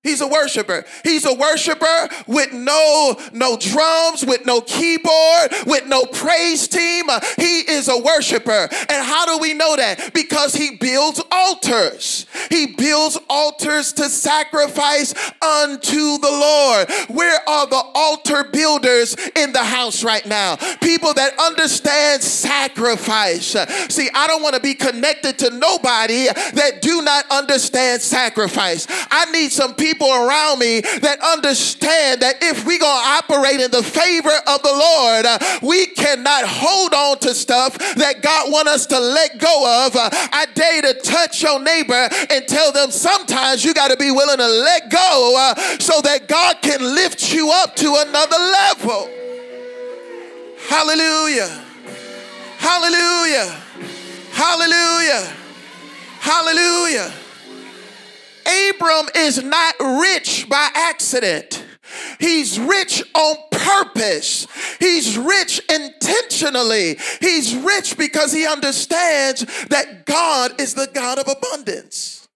He's 0.10 0.22
a 0.22 0.28
worshiper. 0.28 0.86
He's 1.04 1.24
a 1.24 1.34
worshiper 1.36 2.10
with 2.26 2.52
no 2.52 3.16
no 3.32 3.58
drums, 3.58 4.26
with 4.26 4.44
no 4.44 4.60
keyboard, 4.60 5.52
with 5.68 5.86
no 5.86 6.06
praise 6.06 6.68
team. 6.68 7.06
He 7.38 7.60
is 7.60 7.88
a 7.88 7.98
worshiper. 8.00 8.70
And 8.90 9.06
how 9.06 9.28
do 9.28 9.38
we 9.38 9.54
know 9.54 9.76
that? 9.76 10.12
Because 10.16 10.56
he 10.56 10.78
builds 10.78 11.22
altars. 11.32 12.26
He 12.50 12.74
builds 12.76 13.20
altars 13.30 13.94
to 13.94 14.10
sacrifice 14.10 15.14
unto 15.44 16.18
the 16.18 16.32
Lord. 16.32 16.90
Where 17.10 17.48
are 17.48 17.68
the 17.68 17.84
altar 17.94 18.46
builders 18.46 19.16
in 19.36 19.54
the 19.54 19.64
house 19.64 20.04
right 20.04 20.26
now? 20.26 20.56
People 20.82 21.14
that 21.14 21.38
understand 21.40 22.24
sacrifice. 22.24 23.56
See, 23.94 24.10
I 24.16 24.26
don't 24.26 24.42
want 24.42 24.56
to 24.56 24.62
be 24.62 24.74
connected 24.74 25.38
to 25.40 25.52
nobody 25.52 26.26
that 26.54 26.82
do 26.82 27.04
not 27.04 27.26
understand 27.30 28.02
sacrifice. 28.02 28.88
I 29.12 29.32
need 29.32 29.52
some 29.52 29.76
people 29.76 29.99
around 30.08 30.60
me 30.60 30.82
that 30.82 31.20
understand 31.22 32.22
that 32.22 32.38
if 32.42 32.66
we 32.66 32.80
to 32.80 32.86
operate 32.86 33.60
in 33.60 33.72
the 33.72 33.84
favor 33.84 34.32
of 34.48 34.62
the 34.64 34.72
Lord, 34.72 35.26
uh, 35.26 35.40
we 35.62 35.88
cannot 35.88 36.46
hold 36.46 36.94
on 36.94 37.20
to 37.20 37.34
stuff 37.36 37.78
that 37.96 38.22
God 38.22 38.52
want 38.52 38.68
us 38.68 38.86
to 38.88 39.00
let 39.00 39.38
go 39.38 39.86
of. 39.86 39.96
Uh, 39.96 40.10
I 40.12 40.48
dare 40.54 40.82
to 40.82 40.94
touch 41.02 41.44
your 41.44 41.62
neighbor 41.62 42.10
and 42.30 42.48
tell 42.48 42.72
them 42.72 42.92
sometimes 42.92 43.64
you 43.64 43.74
got 43.74 43.92
to 43.92 43.98
be 43.98 44.12
willing 44.12 44.38
to 44.38 44.48
let 44.48 44.90
go 44.90 45.36
uh, 45.38 45.56
so 45.80 46.02
that 46.02 46.28
God 46.28 46.62
can 46.62 46.82
lift 46.82 47.34
you 47.34 47.52
up 47.52 47.76
to 47.78 47.96
another 48.08 48.38
level. 48.38 49.10
Hallelujah. 50.68 51.66
Hallelujah. 52.58 53.56
Hallelujah. 54.32 55.34
Hallelujah. 56.20 57.12
Abram 58.50 59.08
is 59.16 59.44
not 59.44 59.76
rich 59.80 60.48
by 60.50 60.70
accident. 60.74 61.64
He's 62.20 62.60
rich 62.60 63.04
on 63.14 63.36
purpose. 63.52 64.48
He's 64.80 65.18
rich 65.18 65.62
intentionally. 65.70 66.98
He's 67.20 67.56
rich 67.56 67.98
because 67.98 68.32
he 68.32 68.48
understands 68.48 69.42
that 69.68 70.06
God 70.06 70.60
is 70.60 70.74
the 70.74 70.90
God 70.94 71.20
of 71.20 71.28
abundance. 71.28 72.28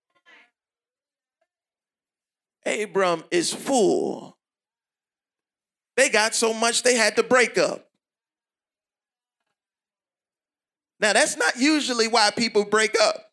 Abram 2.65 3.23
is 3.31 3.53
full. 3.53 4.37
They 5.97 6.09
got 6.09 6.33
so 6.33 6.53
much 6.53 6.83
they 6.83 6.95
had 6.95 7.15
to 7.17 7.23
break 7.23 7.57
up. 7.57 7.87
Now, 10.99 11.13
that's 11.13 11.37
not 11.37 11.57
usually 11.57 12.07
why 12.07 12.31
people 12.31 12.65
break 12.65 12.95
up. 12.99 13.32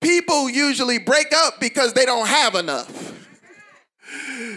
People 0.00 0.48
usually 0.48 0.98
break 0.98 1.32
up 1.34 1.60
because 1.60 1.92
they 1.92 2.06
don't 2.06 2.26
have 2.26 2.54
enough. 2.54 3.10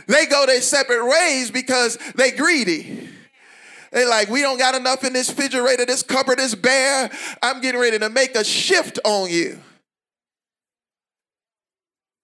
They 0.07 0.25
go 0.25 0.45
their 0.45 0.61
separate 0.61 1.05
ways 1.05 1.51
because 1.51 1.97
they 2.15 2.31
greedy. 2.31 3.09
They 3.91 4.05
like, 4.05 4.29
we 4.29 4.41
don't 4.41 4.57
got 4.57 4.73
enough 4.73 5.03
in 5.03 5.13
this 5.13 5.29
refrigerator, 5.29 5.85
this 5.85 6.01
cupboard 6.01 6.39
is 6.39 6.55
bare. 6.55 7.11
I'm 7.43 7.61
getting 7.61 7.79
ready 7.79 7.99
to 7.99 8.09
make 8.09 8.35
a 8.35 8.43
shift 8.43 8.99
on 9.03 9.29
you. 9.29 9.59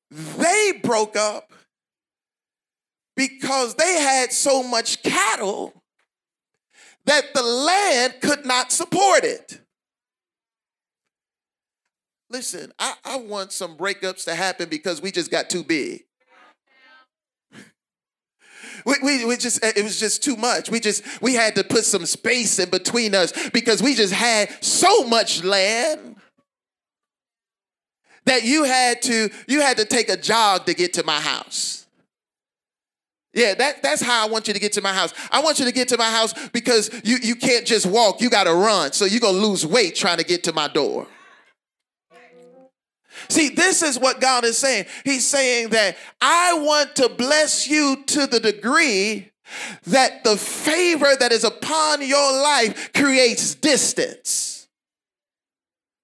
They 0.09 0.79
broke 0.83 1.15
up 1.15 1.51
because 3.15 3.75
they 3.75 3.99
had 4.01 4.31
so 4.31 4.63
much 4.63 5.03
cattle 5.03 5.83
that 7.05 7.33
the 7.35 7.43
land 7.43 8.15
could 8.21 8.45
not 8.45 8.71
support 8.71 9.23
it. 9.23 9.59
Listen, 12.29 12.71
I, 12.77 12.93
I 13.03 13.17
want 13.17 13.51
some 13.51 13.75
breakups 13.75 14.25
to 14.25 14.35
happen 14.35 14.69
because 14.69 15.01
we 15.01 15.11
just 15.11 15.31
got 15.31 15.49
too 15.49 15.63
big. 15.63 16.03
We, 18.85 18.95
we, 19.03 19.25
we 19.25 19.35
just 19.35 19.63
it 19.63 19.83
was 19.83 19.99
just 19.99 20.23
too 20.23 20.37
much 20.37 20.71
we 20.71 20.79
just 20.79 21.03
we 21.21 21.33
had 21.33 21.55
to 21.55 21.65
put 21.65 21.83
some 21.83 22.05
space 22.05 22.59
in 22.59 22.69
between 22.69 23.13
us 23.13 23.33
because 23.49 23.83
we 23.83 23.93
just 23.93 24.13
had 24.13 24.63
so 24.63 25.03
much 25.03 25.43
land 25.43 26.15
that 28.23 28.43
you 28.43 28.63
had 28.63 29.01
to 29.01 29.29
you 29.49 29.59
had 29.59 29.77
to 29.77 29.85
take 29.85 30.07
a 30.07 30.15
jog 30.15 30.65
to 30.67 30.73
get 30.73 30.93
to 30.93 31.03
my 31.03 31.19
house 31.19 31.79
yeah, 33.33 33.53
that, 33.53 33.83
that's 33.83 34.01
how 34.01 34.25
I 34.25 34.29
want 34.29 34.47
you 34.47 34.53
to 34.53 34.59
get 34.59 34.73
to 34.73 34.81
my 34.81 34.93
house. 34.93 35.13
I 35.31 35.41
want 35.41 35.59
you 35.59 35.65
to 35.65 35.71
get 35.71 35.89
to 35.89 35.97
my 35.97 36.09
house 36.09 36.33
because 36.49 36.89
you, 37.03 37.17
you 37.21 37.35
can't 37.35 37.65
just 37.65 37.85
walk, 37.85 38.21
you 38.21 38.29
got 38.29 38.45
to 38.45 38.53
run. 38.53 38.91
So 38.91 39.05
you're 39.05 39.19
to 39.21 39.29
lose 39.29 39.65
weight 39.65 39.95
trying 39.95 40.17
to 40.17 40.23
get 40.23 40.43
to 40.45 40.53
my 40.53 40.67
door. 40.67 41.07
See, 43.29 43.49
this 43.49 43.83
is 43.83 43.99
what 43.99 44.19
God 44.19 44.43
is 44.43 44.57
saying. 44.57 44.85
He's 45.05 45.25
saying 45.25 45.69
that 45.69 45.97
I 46.19 46.53
want 46.59 46.95
to 46.95 47.09
bless 47.09 47.67
you 47.67 48.03
to 48.07 48.25
the 48.25 48.39
degree 48.39 49.31
that 49.85 50.23
the 50.23 50.37
favor 50.37 51.15
that 51.19 51.31
is 51.31 51.43
upon 51.43 52.05
your 52.05 52.31
life 52.41 52.91
creates 52.93 53.55
distance. 53.55 54.67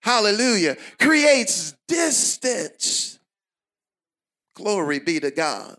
Hallelujah. 0.01 0.77
Creates 0.99 1.75
distance. 1.87 3.19
Glory 4.55 4.99
be 4.99 5.19
to 5.19 5.31
God. 5.31 5.77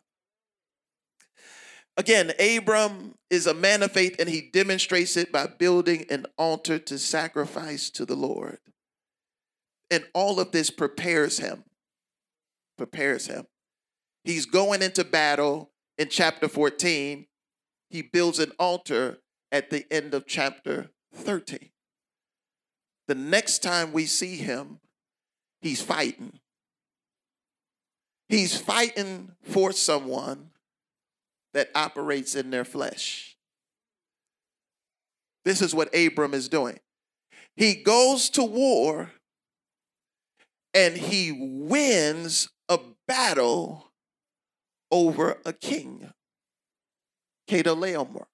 Again, 1.97 2.33
Abram 2.39 3.15
is 3.31 3.47
a 3.47 3.55
man 3.55 3.83
of 3.83 3.93
faith 3.93 4.17
and 4.19 4.29
he 4.29 4.51
demonstrates 4.53 5.17
it 5.17 5.33
by 5.33 5.47
building 5.47 6.05
an 6.11 6.27
altar 6.37 6.79
to 6.79 6.99
sacrifice 6.99 7.89
to 7.91 8.05
the 8.05 8.17
Lord. 8.17 8.59
And 9.91 10.05
all 10.15 10.41
of 10.41 10.53
this 10.53 10.71
prepares 10.71 11.39
him. 11.39 11.65
Prepares 12.77 13.27
him. 13.27 13.47
He's 14.25 14.47
going 14.47 14.83
into 14.83 15.05
battle 15.05 15.71
in 15.99 16.09
chapter 16.09 16.49
14. 16.49 17.27
He 17.91 18.03
builds 18.03 18.39
an 18.39 18.53
altar 18.59 19.19
at 19.53 19.71
the 19.71 19.87
end 19.93 20.15
of 20.15 20.27
chapter 20.27 20.91
13. 21.15 21.71
The 23.09 23.15
next 23.15 23.61
time 23.63 23.93
we 23.93 24.07
see 24.07 24.37
him, 24.37 24.81
he's 25.61 25.81
fighting. 25.81 26.41
He's 28.29 28.57
fighting 28.61 29.33
for 29.43 29.71
someone 29.71 30.51
that 31.55 31.71
operates 31.75 32.35
in 32.35 32.51
their 32.51 32.65
flesh. 32.65 33.37
This 35.45 35.63
is 35.63 35.75
what 35.75 35.95
Abram 35.97 36.35
is 36.35 36.49
doing. 36.49 36.81
He 37.55 37.77
goes 37.77 38.29
to 38.31 38.43
war 38.43 39.13
and 40.75 40.97
he 40.97 41.33
wins 41.33 42.49
a 42.69 42.79
battle 43.07 43.93
over 44.91 45.39
a 45.45 45.53
king, 45.53 46.11
Chedorlaomer. 47.49 48.27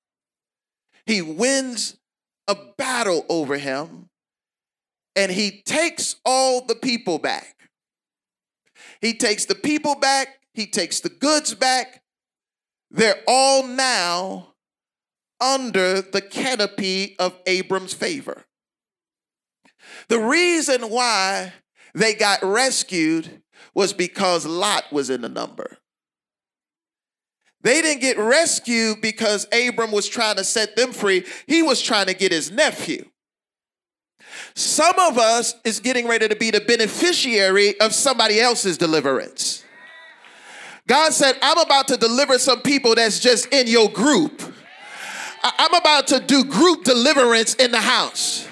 He 1.07 1.23
wins 1.23 1.99
a 2.49 2.57
battle 2.77 3.25
over 3.29 3.59
him 3.59 4.09
and 5.15 5.31
he 5.33 5.63
takes 5.63 6.17
all 6.25 6.65
the 6.65 6.75
people 6.75 7.19
back. 7.19 7.57
He 9.01 9.15
takes 9.15 9.45
the 9.45 9.55
people 9.55 9.95
back, 9.95 10.41
he 10.55 10.67
takes 10.67 11.01
the 11.01 11.09
goods 11.09 11.55
back, 11.55 12.03
they're 12.91 13.21
all 13.27 13.67
now 13.67 14.55
under 15.41 16.01
the 16.01 16.21
canopy 16.21 17.17
of 17.19 17.35
Abram's 17.47 17.95
favor. 17.95 18.45
The 20.09 20.21
reason 20.21 20.83
why 20.83 21.55
they 21.95 22.15
got 22.15 22.43
rescued 22.43 23.43
was 23.75 23.93
because 23.93 24.47
Lot 24.47 24.85
was 24.93 25.11
in 25.11 25.23
the 25.23 25.29
number. 25.29 25.79
They 27.63 27.81
didn't 27.81 28.01
get 28.01 28.19
rescued 28.19 29.01
because 29.01 29.47
Abram 29.53 29.93
was 29.93 30.09
trying 30.09 30.37
to 30.37 30.45
set 30.45 30.75
them 30.75 30.93
free. 30.93 31.25
He 31.47 31.63
was 31.63 31.81
trying 31.81 32.07
to 32.07 32.15
get 32.15 32.33
his 32.33 32.51
nephew. 32.51 33.05
Some 34.55 34.99
of 34.99 35.19
us 35.19 35.55
is 35.65 35.81
getting 35.81 36.09
ready 36.09 36.29
to 36.29 36.37
be 36.37 36.51
the 36.51 36.61
beneficiary 36.61 37.79
of 37.81 37.95
somebody 37.95 38.41
else's 38.41 38.79
deliverance. 38.79 39.65
God 40.89 41.13
said, 41.13 41.37
I'm 41.41 41.59
about 41.59 41.89
to 41.89 41.97
deliver 41.97 42.39
some 42.39 42.61
people 42.61 42.95
that's 42.95 43.21
just 43.21 43.53
in 43.53 43.69
your 43.69 43.89
group. 43.89 44.43
I'm 45.45 45.75
about 45.75 46.09
to 46.09 46.21
do 46.21 46.45
group 46.45 46.85
deliverance 46.85 47.55
in 47.55 47.71
the 47.71 47.81
house. 47.81 48.49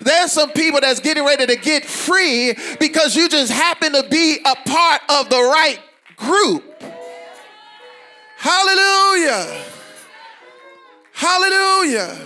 There's 0.00 0.32
some 0.32 0.52
people 0.52 0.80
that's 0.80 1.00
getting 1.00 1.24
ready 1.24 1.46
to 1.46 1.56
get 1.56 1.84
free 1.84 2.54
because 2.78 3.16
you 3.16 3.28
just 3.28 3.52
happen 3.52 3.92
to 3.92 4.06
be 4.08 4.38
a 4.44 4.54
part 4.68 5.02
of 5.08 5.28
the 5.28 5.36
right 5.40 5.78
group. 6.16 6.82
Hallelujah. 8.38 9.64
Hallelujah. 11.12 12.18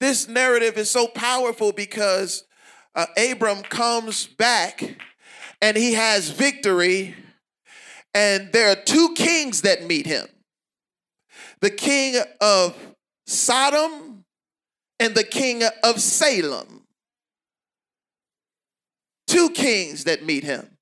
This 0.00 0.28
narrative 0.28 0.78
is 0.78 0.90
so 0.90 1.08
powerful 1.08 1.72
because 1.72 2.44
uh, 2.94 3.06
Abram 3.16 3.62
comes 3.62 4.26
back 4.26 4.96
and 5.60 5.76
he 5.76 5.94
has 5.94 6.30
victory. 6.30 7.16
And 8.14 8.52
there 8.52 8.70
are 8.70 8.76
two 8.76 9.14
kings 9.14 9.62
that 9.62 9.84
meet 9.84 10.06
him 10.06 10.26
the 11.60 11.70
king 11.70 12.20
of 12.40 12.76
Sodom 13.26 14.17
and 15.00 15.14
the 15.14 15.24
king 15.24 15.62
of 15.82 16.00
Salem. 16.00 16.84
Two 19.26 19.50
kings 19.50 20.04
that 20.04 20.24
meet 20.24 20.44
him. 20.44 20.78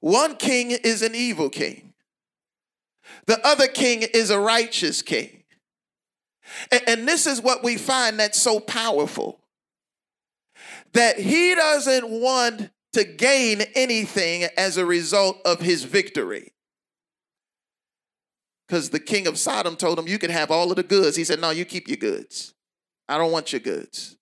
One 0.00 0.36
king 0.36 0.70
is 0.70 1.02
an 1.02 1.14
evil 1.14 1.48
king, 1.48 1.94
the 3.26 3.44
other 3.46 3.68
king 3.68 4.02
is 4.02 4.30
a 4.30 4.38
righteous 4.38 5.02
king. 5.02 5.44
And, 6.70 6.82
and 6.86 7.08
this 7.08 7.26
is 7.26 7.40
what 7.40 7.64
we 7.64 7.76
find 7.76 8.20
that's 8.20 8.40
so 8.40 8.60
powerful 8.60 9.40
that 10.92 11.18
he 11.18 11.54
doesn't 11.54 12.08
want 12.08 12.70
to 12.92 13.04
gain 13.04 13.62
anything 13.74 14.46
as 14.56 14.76
a 14.76 14.86
result 14.86 15.38
of 15.44 15.60
his 15.60 15.84
victory. 15.84 16.52
Because 18.66 18.90
the 18.90 19.00
king 19.00 19.26
of 19.26 19.38
Sodom 19.38 19.76
told 19.76 19.98
him, 19.98 20.06
You 20.06 20.18
can 20.18 20.30
have 20.30 20.50
all 20.50 20.70
of 20.70 20.76
the 20.76 20.82
goods. 20.82 21.16
He 21.16 21.24
said, 21.24 21.40
No, 21.40 21.50
you 21.50 21.64
keep 21.64 21.88
your 21.88 21.96
goods. 21.96 22.54
I 23.08 23.18
don't 23.18 23.32
want 23.32 23.52
your 23.52 23.60
goods. 23.60 24.16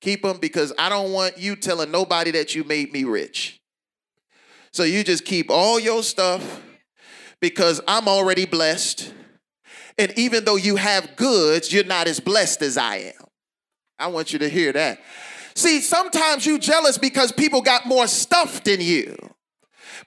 Keep 0.00 0.22
them 0.22 0.38
because 0.38 0.72
I 0.78 0.88
don't 0.88 1.12
want 1.12 1.38
you 1.38 1.56
telling 1.56 1.90
nobody 1.90 2.30
that 2.32 2.54
you 2.54 2.64
made 2.64 2.92
me 2.92 3.04
rich. 3.04 3.60
So 4.72 4.82
you 4.82 5.04
just 5.04 5.24
keep 5.24 5.50
all 5.50 5.78
your 5.80 6.02
stuff 6.02 6.62
because 7.40 7.80
I'm 7.88 8.08
already 8.08 8.44
blessed. 8.44 9.12
And 9.96 10.12
even 10.18 10.44
though 10.44 10.56
you 10.56 10.76
have 10.76 11.16
goods, 11.16 11.72
you're 11.72 11.84
not 11.84 12.08
as 12.08 12.20
blessed 12.20 12.62
as 12.62 12.76
I 12.76 12.96
am. 12.96 13.26
I 13.98 14.08
want 14.08 14.32
you 14.32 14.38
to 14.40 14.48
hear 14.48 14.72
that. 14.72 15.00
See, 15.54 15.80
sometimes 15.80 16.44
you 16.44 16.58
jealous 16.58 16.98
because 16.98 17.30
people 17.30 17.62
got 17.62 17.86
more 17.86 18.06
stuff 18.08 18.64
than 18.64 18.80
you. 18.80 19.16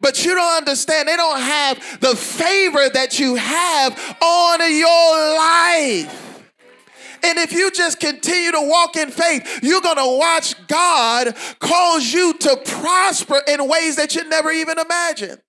But 0.01 0.25
you 0.25 0.35
don't 0.35 0.57
understand, 0.57 1.07
they 1.07 1.15
don't 1.15 1.39
have 1.39 1.99
the 2.01 2.15
favor 2.15 2.89
that 2.89 3.19
you 3.19 3.35
have 3.35 4.17
on 4.21 4.59
your 4.75 5.37
life. 5.37 6.26
And 7.27 7.37
if 7.39 7.51
you 7.51 7.69
just 7.71 7.99
continue 7.99 8.51
to 8.53 8.61
walk 8.61 8.95
in 8.95 9.11
faith, 9.11 9.59
you're 9.61 9.81
going 9.81 9.97
to 9.97 10.17
watch 10.17 10.55
God 10.67 11.35
cause 11.59 12.13
you 12.13 12.33
to 12.33 12.57
prosper 12.65 13.41
in 13.47 13.67
ways 13.67 13.97
that 13.97 14.15
you 14.15 14.27
never 14.29 14.49
even 14.49 14.79
imagined. 14.79 15.41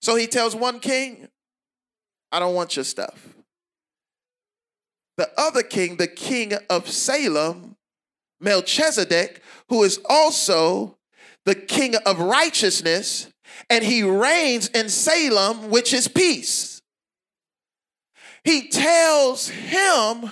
So 0.00 0.14
he 0.14 0.26
tells 0.26 0.54
one 0.54 0.78
king, 0.78 1.28
I 2.30 2.38
don't 2.38 2.54
want 2.54 2.76
your 2.76 2.84
stuff. 2.84 3.34
The 5.16 5.30
other 5.38 5.62
king, 5.62 5.96
the 5.96 6.06
king 6.06 6.52
of 6.68 6.88
Salem, 6.88 7.76
Melchizedek, 8.40 9.42
who 9.70 9.82
is 9.82 9.98
also 10.08 10.98
the 11.46 11.54
king 11.54 11.96
of 12.04 12.20
righteousness, 12.20 13.28
and 13.70 13.82
he 13.82 14.02
reigns 14.02 14.68
in 14.68 14.90
Salem, 14.90 15.70
which 15.70 15.94
is 15.94 16.06
peace. 16.06 16.77
He 18.44 18.68
tells 18.68 19.48
him, 19.48 20.30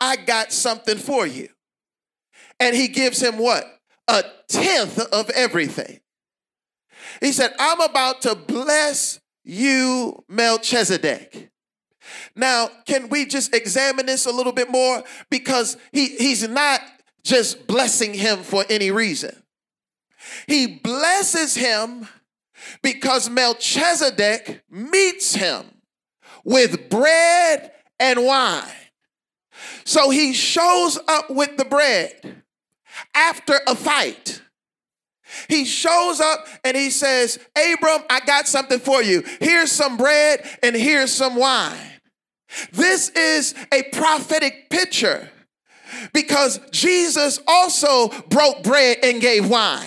I 0.00 0.16
got 0.16 0.52
something 0.52 0.98
for 0.98 1.26
you. 1.26 1.48
And 2.58 2.74
he 2.74 2.88
gives 2.88 3.22
him 3.22 3.38
what? 3.38 3.64
A 4.08 4.24
tenth 4.48 4.98
of 4.98 5.30
everything. 5.30 6.00
He 7.20 7.32
said, 7.32 7.54
I'm 7.58 7.80
about 7.80 8.22
to 8.22 8.34
bless 8.34 9.20
you, 9.44 10.24
Melchizedek. 10.28 11.50
Now, 12.34 12.70
can 12.86 13.08
we 13.08 13.26
just 13.26 13.54
examine 13.54 14.06
this 14.06 14.26
a 14.26 14.32
little 14.32 14.52
bit 14.52 14.70
more? 14.70 15.02
Because 15.30 15.76
he, 15.92 16.08
he's 16.16 16.48
not 16.48 16.80
just 17.22 17.66
blessing 17.66 18.14
him 18.14 18.38
for 18.38 18.64
any 18.70 18.90
reason. 18.90 19.42
He 20.46 20.66
blesses 20.66 21.54
him 21.56 22.08
because 22.82 23.28
Melchizedek 23.28 24.62
meets 24.70 25.34
him 25.34 25.79
with 26.44 26.88
bread 26.90 27.72
and 27.98 28.24
wine. 28.24 28.64
So 29.84 30.10
he 30.10 30.32
shows 30.32 30.98
up 31.08 31.30
with 31.30 31.56
the 31.56 31.64
bread 31.64 32.42
after 33.14 33.54
a 33.66 33.74
fight. 33.74 34.42
He 35.48 35.64
shows 35.64 36.20
up 36.20 36.46
and 36.64 36.76
he 36.76 36.90
says, 36.90 37.38
Abram, 37.56 38.02
I 38.10 38.20
got 38.20 38.48
something 38.48 38.80
for 38.80 39.02
you. 39.02 39.22
Here's 39.40 39.70
some 39.70 39.96
bread 39.96 40.44
and 40.62 40.74
here's 40.74 41.12
some 41.12 41.36
wine. 41.36 41.78
This 42.72 43.10
is 43.10 43.54
a 43.72 43.84
prophetic 43.92 44.70
picture 44.70 45.30
because 46.12 46.58
Jesus 46.70 47.38
also 47.46 48.08
broke 48.28 48.62
bread 48.62 48.98
and 49.02 49.20
gave 49.20 49.48
wine. 49.48 49.86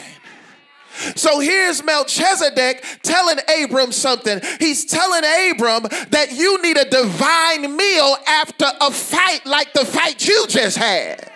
So 1.16 1.40
here's 1.40 1.84
Melchizedek 1.84 2.84
telling 3.02 3.40
Abram 3.64 3.92
something. 3.92 4.40
He's 4.60 4.86
telling 4.86 5.24
Abram 5.52 5.84
that 6.10 6.32
you 6.32 6.62
need 6.62 6.78
a 6.78 6.90
divine 6.90 7.76
meal 7.76 8.16
after 8.28 8.66
a 8.82 8.92
fight 8.92 9.46
like 9.46 9.74
the 9.74 9.86
fight 9.86 10.28
you 10.28 10.46
just 10.48 10.78
had. 10.78 11.33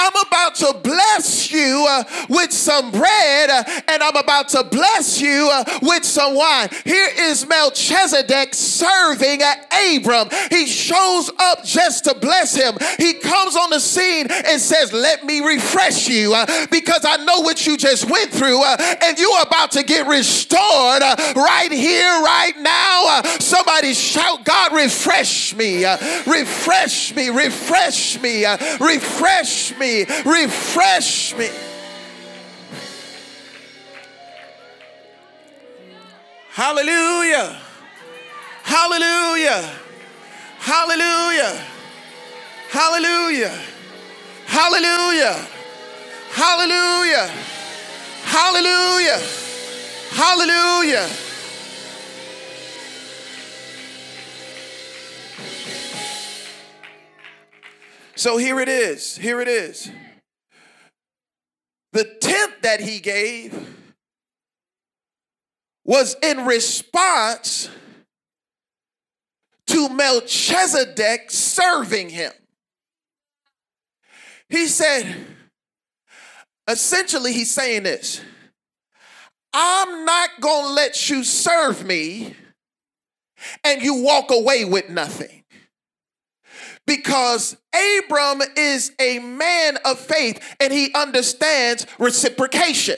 I'm 0.00 0.26
about 0.26 0.54
to 0.56 0.78
bless 0.82 1.52
you 1.52 1.86
uh, 1.86 2.04
with 2.30 2.52
some 2.52 2.90
bread 2.90 3.50
uh, 3.50 3.62
and 3.86 4.02
I'm 4.02 4.16
about 4.16 4.48
to 4.50 4.64
bless 4.64 5.20
you 5.20 5.50
uh, 5.52 5.62
with 5.82 6.06
some 6.06 6.34
wine. 6.34 6.70
Here 6.84 7.08
is 7.18 7.46
Melchizedek 7.46 8.54
serving 8.54 9.42
Abram. 9.42 10.28
He 10.48 10.66
shows 10.66 11.30
up 11.38 11.64
just 11.64 12.04
to 12.04 12.14
bless 12.14 12.54
him. 12.54 12.78
He 12.98 13.12
comes 13.14 13.56
on 13.56 13.68
the 13.68 13.78
scene 13.78 14.26
and 14.30 14.58
says, 14.58 14.90
Let 14.94 15.24
me 15.24 15.40
refresh 15.40 16.08
you 16.08 16.32
uh, 16.34 16.46
because 16.70 17.04
I 17.04 17.22
know 17.24 17.40
what 17.40 17.66
you 17.66 17.76
just 17.76 18.10
went 18.10 18.30
through 18.30 18.62
uh, 18.64 18.76
and 19.02 19.18
you're 19.18 19.42
about 19.42 19.72
to 19.72 19.82
get 19.82 20.06
restored 20.06 21.02
uh, 21.02 21.16
right 21.36 21.70
here, 21.70 22.22
right 22.22 22.54
now. 22.58 23.20
somebody 23.38 23.92
shout, 23.92 24.44
God, 24.44 24.72
refresh 24.72 25.54
me, 25.54 25.84
refresh 26.26 27.14
me, 27.14 27.28
refresh 27.28 28.18
me, 28.20 28.46
refresh 28.80 29.76
me 29.78 29.89
refresh 30.24 31.34
me. 31.36 31.48
Hallelujah. 36.52 37.60
Hallelujah. 38.62 39.62
Hallelujah. 40.58 41.64
Hallelujah. 42.70 43.54
Hallelujah. 44.46 45.46
Hallelujah. 46.32 47.30
Hallelujah. 48.24 49.20
Hallelujah. 50.12 51.29
So 58.20 58.36
here 58.36 58.60
it 58.60 58.68
is. 58.68 59.16
Here 59.16 59.40
it 59.40 59.48
is. 59.48 59.90
The 61.94 62.04
tenth 62.20 62.60
that 62.60 62.80
he 62.80 63.00
gave 63.00 63.74
was 65.86 66.16
in 66.22 66.44
response 66.44 67.70
to 69.68 69.88
Melchizedek 69.88 71.30
serving 71.30 72.10
him. 72.10 72.32
He 74.50 74.66
said, 74.66 75.16
essentially, 76.68 77.32
he's 77.32 77.50
saying 77.50 77.84
this 77.84 78.20
I'm 79.54 80.04
not 80.04 80.28
going 80.42 80.66
to 80.66 80.72
let 80.74 81.08
you 81.08 81.24
serve 81.24 81.86
me 81.86 82.34
and 83.64 83.80
you 83.80 84.02
walk 84.02 84.30
away 84.30 84.66
with 84.66 84.90
nothing 84.90 85.39
because 86.86 87.56
Abram 87.74 88.42
is 88.56 88.92
a 89.00 89.18
man 89.18 89.78
of 89.84 89.98
faith 89.98 90.56
and 90.60 90.72
he 90.72 90.92
understands 90.94 91.86
reciprocation. 91.98 92.96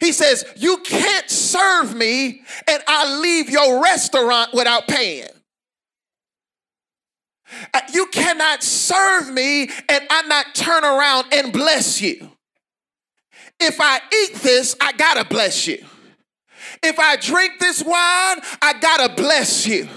He 0.00 0.12
says, 0.12 0.44
You 0.56 0.78
can't 0.78 1.28
serve 1.30 1.94
me 1.94 2.42
and 2.68 2.82
I 2.86 3.20
leave 3.20 3.50
your 3.50 3.82
restaurant 3.82 4.52
without 4.52 4.88
paying. 4.88 5.28
Uh, 7.72 7.80
you 7.92 8.06
cannot 8.06 8.62
serve 8.62 9.30
me 9.30 9.62
and 9.88 10.06
I 10.10 10.22
not 10.26 10.54
turn 10.54 10.84
around 10.84 11.26
and 11.32 11.52
bless 11.52 12.00
you. 12.00 12.30
If 13.60 13.80
I 13.80 14.00
eat 14.14 14.34
this, 14.36 14.76
I 14.80 14.92
gotta 14.92 15.24
bless 15.24 15.66
you. 15.66 15.84
If 16.82 16.98
I 16.98 17.16
drink 17.16 17.58
this 17.58 17.82
wine, 17.82 18.40
I 18.62 18.74
gotta 18.80 19.14
bless 19.14 19.66
you. 19.66 19.88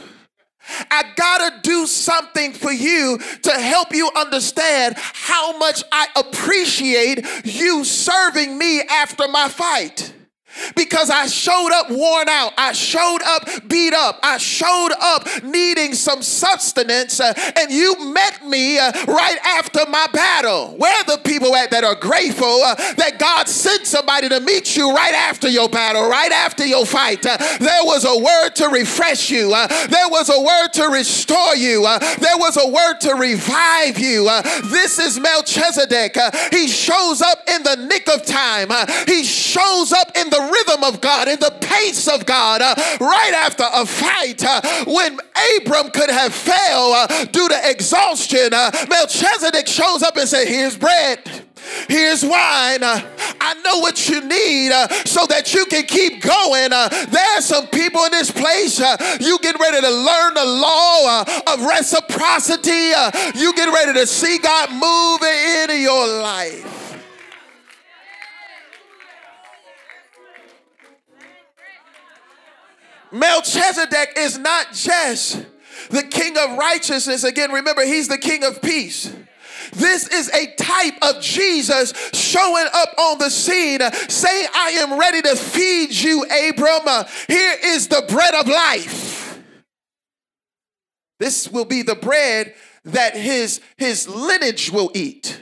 I 0.90 1.04
gotta 1.16 1.60
do 1.62 1.86
something 1.86 2.54
for 2.54 2.72
you 2.72 3.20
to 3.44 3.52
help 3.52 3.94
you 3.94 4.10
understand 4.16 4.96
how 4.98 5.58
much 5.58 5.84
I 5.92 6.08
appreciate 6.16 7.26
you 7.44 7.84
serving 7.84 8.58
me 8.58 8.82
after 8.82 9.28
my 9.28 9.50
fight 9.50 10.14
because 10.76 11.10
I 11.10 11.28
showed 11.28 11.72
up 11.74 11.90
worn 11.90 12.30
out. 12.30 12.54
I 12.58 12.74
showed 12.74 13.22
up 13.24 13.48
beat 13.68 13.94
up. 13.94 14.20
I 14.24 14.38
showed 14.38 14.92
up 15.00 15.28
needing 15.44 15.94
some 15.94 16.22
sustenance, 16.22 17.20
uh, 17.20 17.34
and 17.58 17.72
you 17.72 18.14
met 18.14 18.46
me 18.46 18.78
uh, 18.78 18.92
right 19.08 19.38
after 19.44 19.80
my 19.90 20.08
battle. 20.14 20.76
Where 20.78 21.04
the 21.04 21.20
people 21.24 21.56
at 21.56 21.72
that 21.72 21.84
are 21.84 21.96
grateful 21.96 22.62
uh, 22.64 22.76
that 22.96 23.18
God 23.20 23.48
sent 23.48 23.86
somebody 23.86 24.30
to 24.30 24.40
meet 24.40 24.76
you 24.76 24.94
right 24.94 25.14
after 25.14 25.48
your 25.48 25.70
battle, 25.70 26.10
right 26.10 26.32
after 26.32 26.66
your 26.66 26.86
fight? 26.86 27.26
Uh, 27.26 27.38
there 27.60 27.84
was 27.84 28.06
a 28.06 28.18
word 28.18 28.50
to 28.56 28.70
refresh 28.70 29.30
you, 29.30 29.54
uh, 29.54 29.68
there 29.88 30.10
was 30.10 30.30
a 30.30 30.42
word 30.42 30.70
to 30.74 30.90
restore 30.90 31.56
you, 31.56 31.86
uh, 31.86 32.00
there 32.18 32.38
was 32.38 32.58
a 32.58 32.68
word 32.68 33.00
to 33.02 33.16
revive 33.16 34.00
you. 34.00 34.26
this 34.64 35.00
is 35.00 35.20
Melchizedek. 35.20 36.18
he 36.52 36.68
shows 36.68 37.22
up 37.22 37.40
in 37.48 37.64
the 37.64 37.76
nick 37.88 38.10
of 38.10 38.26
time, 38.26 38.70
he 39.08 39.24
shows 39.24 39.92
up 39.92 40.12
in 40.16 40.30
the 40.30 40.41
rhythm 40.72 40.84
of 40.84 41.02
God, 41.02 41.28
in 41.28 41.40
the 41.40 41.54
pace 41.62 42.08
of 42.08 42.26
God, 42.26 42.62
uh, 42.62 42.76
right 43.00 43.34
after 43.34 43.64
a 43.72 43.86
fight, 43.86 44.44
uh, 44.44 44.62
when 44.86 45.20
Abram 45.58 45.92
could 45.92 46.10
have 46.10 46.34
failed 46.34 46.96
uh, 46.96 47.26
due 47.26 47.48
to 47.50 47.70
exhaustion, 47.70 48.54
uh, 48.54 48.72
Melchizedek 48.90 49.68
shows 49.68 50.04
up 50.04 50.18
and 50.18 50.28
says, 50.28 50.48
Here's 50.48 50.78
bread. 50.78 51.20
Here's 51.88 52.24
wine. 52.24 52.84
Uh, 52.84 53.00
I 53.40 53.54
know 53.64 53.80
what 53.80 54.10
you 54.10 54.22
need 54.22 54.72
uh, 54.72 54.88
so 55.06 55.26
that 55.28 55.54
you 55.54 55.66
can 55.66 55.84
keep 55.86 56.22
going. 56.22 56.72
There 56.72 57.38
are 57.38 57.42
some 57.42 57.68
people 57.68 58.04
in 58.06 58.12
this 58.12 58.32
place. 58.32 58.80
You 59.20 59.38
get 59.40 59.60
ready 59.60 59.80
to 59.80 59.90
learn 59.90 60.34
the 60.34 60.46
law 60.46 61.22
of 61.22 61.62
reciprocity. 61.62 62.92
You 63.40 63.54
get 63.54 63.72
ready 63.72 63.94
to 64.00 64.08
see 64.08 64.40
God 64.40 64.72
moving 64.72 65.62
into 65.62 65.78
your 65.78 66.08
life. 66.08 66.81
Melchizedek 73.12 74.14
is 74.18 74.38
not 74.38 74.74
just 74.74 75.46
the 75.90 76.04
king 76.04 76.38
of 76.38 76.58
righteousness. 76.58 77.24
Again, 77.24 77.52
remember, 77.52 77.86
he's 77.86 78.08
the 78.08 78.18
king 78.18 78.44
of 78.44 78.62
peace. 78.62 79.14
This 79.74 80.08
is 80.08 80.30
a 80.30 80.54
type 80.56 80.96
of 81.02 81.22
Jesus 81.22 81.94
showing 82.14 82.68
up 82.74 82.90
on 82.98 83.20
the 83.20 83.30
scene, 83.30 83.80
saying, 84.10 84.48
I 84.54 84.72
am 84.82 85.00
ready 85.00 85.22
to 85.22 85.36
feed 85.36 85.94
you, 85.94 86.24
Abram. 86.24 87.06
Here 87.28 87.56
is 87.64 87.88
the 87.88 88.04
bread 88.10 88.36
of 88.36 88.48
life. 88.48 89.40
This 91.20 91.50
will 91.50 91.66
be 91.66 91.84
the 91.84 91.96
bread 91.96 92.54
that 92.86 93.16
his, 93.16 93.62
his 93.78 94.08
lineage 94.10 94.72
will 94.72 94.92
eat. 94.94 95.40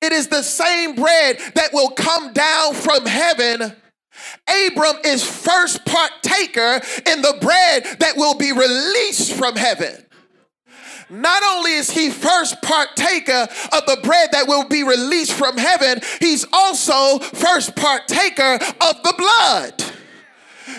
It 0.00 0.12
is 0.12 0.28
the 0.28 0.42
same 0.42 0.94
bread 0.94 1.38
that 1.54 1.72
will 1.72 1.90
come 1.90 2.32
down 2.32 2.74
from 2.74 3.06
heaven. 3.06 3.74
Abram 4.48 4.96
is 5.04 5.24
first 5.24 5.84
partaker 5.84 6.80
in 7.06 7.22
the 7.22 7.38
bread 7.40 7.98
that 8.00 8.16
will 8.16 8.34
be 8.34 8.52
released 8.52 9.32
from 9.32 9.56
heaven. 9.56 10.04
Not 11.12 11.42
only 11.42 11.72
is 11.74 11.90
he 11.90 12.08
first 12.08 12.62
partaker 12.62 13.46
of 13.72 13.86
the 13.86 14.00
bread 14.02 14.30
that 14.32 14.48
will 14.48 14.66
be 14.66 14.82
released 14.82 15.34
from 15.34 15.58
heaven, 15.58 16.00
he's 16.20 16.46
also 16.52 17.18
first 17.18 17.76
partaker 17.76 18.54
of 18.54 19.02
the 19.02 19.14
blood. 19.18 19.84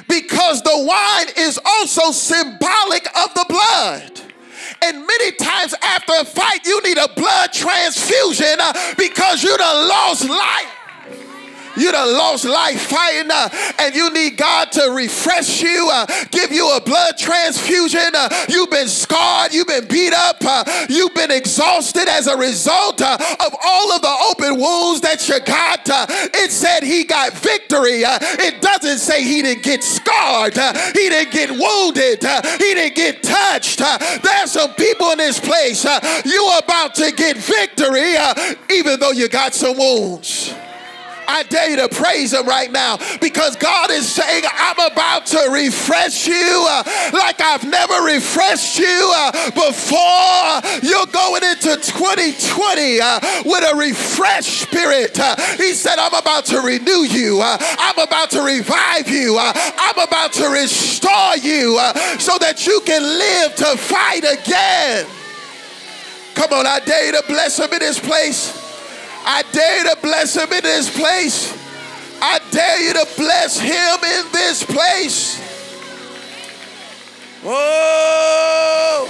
Because 0.08 0.64
the 0.64 0.74
wine 0.74 1.28
is 1.38 1.60
also 1.64 2.12
symbolic 2.12 3.06
of 3.16 3.34
the 3.36 3.46
blood. 3.48 4.22
And 4.82 5.06
many 5.06 5.32
times 5.34 5.76
after 5.84 6.14
a 6.20 6.26
fight, 6.26 6.66
you 6.66 6.82
need 6.82 6.98
a 6.98 7.10
blood 7.16 7.54
transfusion 7.54 8.56
uh, 8.60 8.74
because 8.98 9.44
you 9.44 9.56
done 9.56 9.88
lost 9.88 10.28
life. 10.28 10.63
You 11.76 11.92
done 11.92 12.14
lost 12.14 12.46
life 12.46 12.82
fighting, 12.82 13.32
uh, 13.32 13.50
and 13.80 13.96
you 13.96 14.12
need 14.14 14.38
God 14.38 14.72
to 14.74 14.92
refresh 14.92 15.62
you, 15.62 15.90
uh, 15.92 16.06
give 16.30 16.52
you 16.52 16.70
a 16.76 16.82
blood 16.82 17.18
transfusion. 17.18 18.14
Uh, 18.14 18.30
you've 18.48 18.70
been 18.70 18.88
scarred, 18.88 19.54
you've 19.54 19.68
been 19.68 19.88
beat 19.88 20.14
up, 20.14 20.38
uh, 20.42 20.64
you've 20.90 21.14
been 21.16 21.32
exhausted 21.32 22.08
as 22.08 22.28
a 22.28 22.38
result 22.38 23.02
uh, 23.02 23.18
of 23.40 23.56
all 23.66 23.92
of 23.92 24.02
the 24.02 24.16
open 24.30 24.60
wounds 24.60 25.02
that 25.02 25.28
you 25.28 25.40
got. 25.40 25.90
Uh, 25.90 26.06
it 26.10 26.52
said 26.52 26.84
he 26.84 27.04
got 27.04 27.34
victory. 27.34 28.04
it 28.04 28.62
doesn't 28.62 29.00
say 29.00 29.24
he 29.24 29.42
didn't 29.42 29.64
get 29.64 29.84
scarred, 29.84 30.54
he 30.54 31.10
didn't 31.10 31.32
get 31.32 31.50
wounded, 31.50 32.24
he 32.24 32.74
didn't 32.74 32.96
get 32.96 33.24
touched. 33.24 33.80
There's 33.80 34.52
some 34.52 34.74
people 34.76 35.10
in 35.12 35.18
this 35.18 35.40
place, 35.40 35.84
you're 36.26 36.60
about 36.60 36.94
to 36.96 37.12
get 37.12 37.38
victory, 37.38 38.14
even 38.70 39.00
though 39.00 39.12
you 39.12 39.28
got 39.28 39.54
some 39.56 39.78
wounds. 39.78 40.54
I 41.28 41.44
dare 41.44 41.70
you 41.72 41.78
to 41.78 41.90
praise 41.90 42.34
him 42.34 42.46
right 42.46 42.72
now 42.72 42.98
because 43.20 43.56
God 43.56 43.92
is 43.92 44.12
saying, 44.12 44.44
I'm 44.52 44.92
about 44.92 45.26
to 45.28 45.50
refresh 45.52 46.28
you 46.28 46.66
uh, 46.68 46.84
like 47.14 47.40
I've 47.42 47.64
never 47.64 48.06
refreshed 48.06 48.78
you 48.80 49.12
uh, 49.16 49.32
before. 49.52 50.62
You're 50.82 51.08
going 51.08 51.44
into 51.44 51.76
2020 51.76 53.02
uh, 53.02 53.20
with 53.46 53.72
a 53.72 53.76
refreshed 53.76 54.62
spirit. 54.62 55.20
Uh, 55.20 55.36
he 55.58 55.74
said, 55.74 56.00
I'm 56.00 56.14
about 56.14 56.46
to 56.46 56.62
renew 56.62 57.04
you, 57.04 57.42
uh, 57.42 57.58
I'm 57.60 58.00
about 58.00 58.30
to 58.32 58.42
revive 58.42 59.10
you, 59.10 59.38
uh, 59.40 59.54
I'm 59.56 60.00
about 60.00 60.34
to 60.34 60.50
restore 60.50 61.38
you 61.38 61.80
so 62.20 62.38
that 62.40 62.66
you 62.66 62.82
can 62.86 63.02
live 63.02 63.56
to 63.56 63.78
fight 63.78 64.24
again. 64.24 65.06
Come 66.36 66.52
on, 66.54 66.66
I 66.66 66.80
dare 66.80 67.08
you 67.08 67.12
to 67.14 67.24
bless 67.28 67.60
him 67.60 67.72
in 67.72 67.80
this 67.80 68.00
place. 68.00 68.73
I 69.26 69.44
dare 69.52 69.78
you 69.78 69.90
to 69.90 69.98
bless 70.02 70.36
him 70.36 70.52
in 70.52 70.64
this 70.64 70.90
place. 70.96 71.58
I 72.22 72.40
dare 72.52 72.82
you 72.82 72.94
to 72.94 73.08
bless 73.18 73.60
him 73.60 74.04
in 74.04 74.32
this 74.32 74.64
place. 74.64 75.42
Oh, 77.46 79.10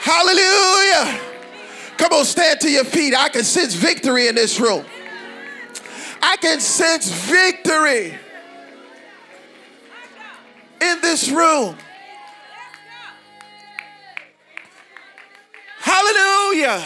hallelujah. 0.00 1.20
Come 1.96 2.12
on, 2.12 2.24
stand 2.24 2.60
to 2.60 2.70
your 2.70 2.84
feet. 2.84 3.14
I 3.16 3.30
can 3.30 3.44
sense 3.44 3.74
victory 3.74 4.28
in 4.28 4.34
this 4.34 4.60
room. 4.60 4.84
I 6.20 6.36
can 6.36 6.60
sense 6.60 7.10
victory 7.10 8.18
in 10.80 11.00
this 11.00 11.30
room. 11.30 11.76
Hallelujah. 15.80 16.84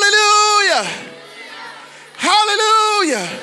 Hallelujah. 0.00 0.84
Hallelujah. 2.16 3.40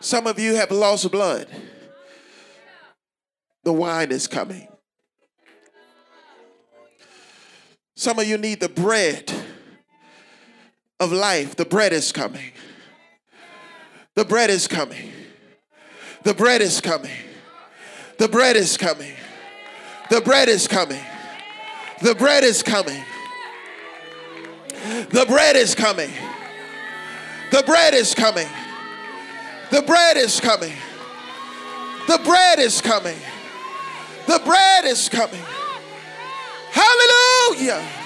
Some 0.00 0.26
of 0.26 0.38
you 0.40 0.56
have 0.56 0.70
lost 0.72 1.10
blood. 1.12 1.46
The 3.62 3.72
wine 3.72 4.10
is 4.10 4.26
coming. 4.26 4.66
Some 7.94 8.18
of 8.18 8.26
you 8.26 8.36
need 8.36 8.60
the 8.60 8.68
bread 8.68 9.43
of 11.04 11.12
life, 11.12 11.54
the 11.54 11.64
bread 11.64 11.92
is 11.92 12.10
coming. 12.10 12.50
The 14.14 14.24
bread 14.24 14.50
is 14.50 14.66
coming. 14.66 15.12
The 16.22 16.34
bread 16.34 16.62
is 16.62 16.80
coming. 16.80 17.12
The 18.18 18.28
bread 18.28 18.56
is 18.56 18.76
coming. 18.76 19.12
The 20.10 20.20
bread 20.20 20.48
is 20.48 20.66
coming. 20.66 21.02
The 22.00 22.14
bread 22.14 22.44
is 22.44 22.62
coming. 22.62 23.02
The 25.10 25.26
bread 25.26 25.56
is 25.56 25.74
coming. 25.74 26.10
The 27.50 27.62
bread 27.66 27.94
is 27.94 28.14
coming. 28.14 28.48
The 29.70 29.82
bread 29.82 30.16
is 30.16 30.40
coming. 30.40 30.76
The 32.06 32.18
bread 32.24 32.58
is 32.58 32.80
coming. 32.80 33.18
The 34.26 34.40
bread 34.44 34.84
is 34.84 35.08
coming. 35.08 35.42
Hallelujah. 36.70 38.03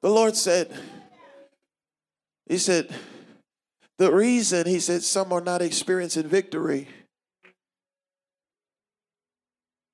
The 0.00 0.10
Lord 0.10 0.36
said, 0.36 0.72
He 2.46 2.58
said, 2.58 2.94
the 3.98 4.12
reason, 4.12 4.66
He 4.66 4.80
said, 4.80 5.02
some 5.02 5.32
are 5.32 5.40
not 5.40 5.62
experiencing 5.62 6.28
victory 6.28 6.88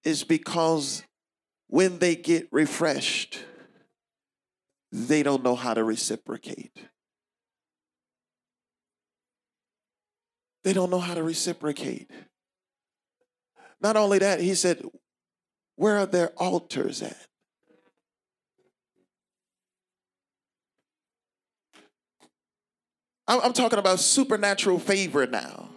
is 0.05 0.23
because 0.23 1.03
when 1.69 1.99
they 1.99 2.15
get 2.15 2.47
refreshed, 2.53 3.39
they 4.93 5.23
don't 5.23 5.43
know 5.43 5.57
how 5.57 5.75
to 5.75 5.83
reciprocate. 5.83 6.77
They 10.63 10.73
don't 10.73 10.91
know 10.91 11.01
how 11.01 11.15
to 11.15 11.23
reciprocate. 11.23 12.11
Not 13.81 13.97
only 13.97 14.19
that, 14.19 14.41
he 14.41 14.55
said, 14.55 14.83
Where 15.77 15.99
are 15.99 16.07
their 16.07 16.29
altars 16.37 17.03
at? 17.03 17.27
I'm, 23.27 23.53
talking 23.53 23.79
about 23.79 24.01
supernatural 24.01 24.79
favor 24.79 25.27
now. 25.27 25.71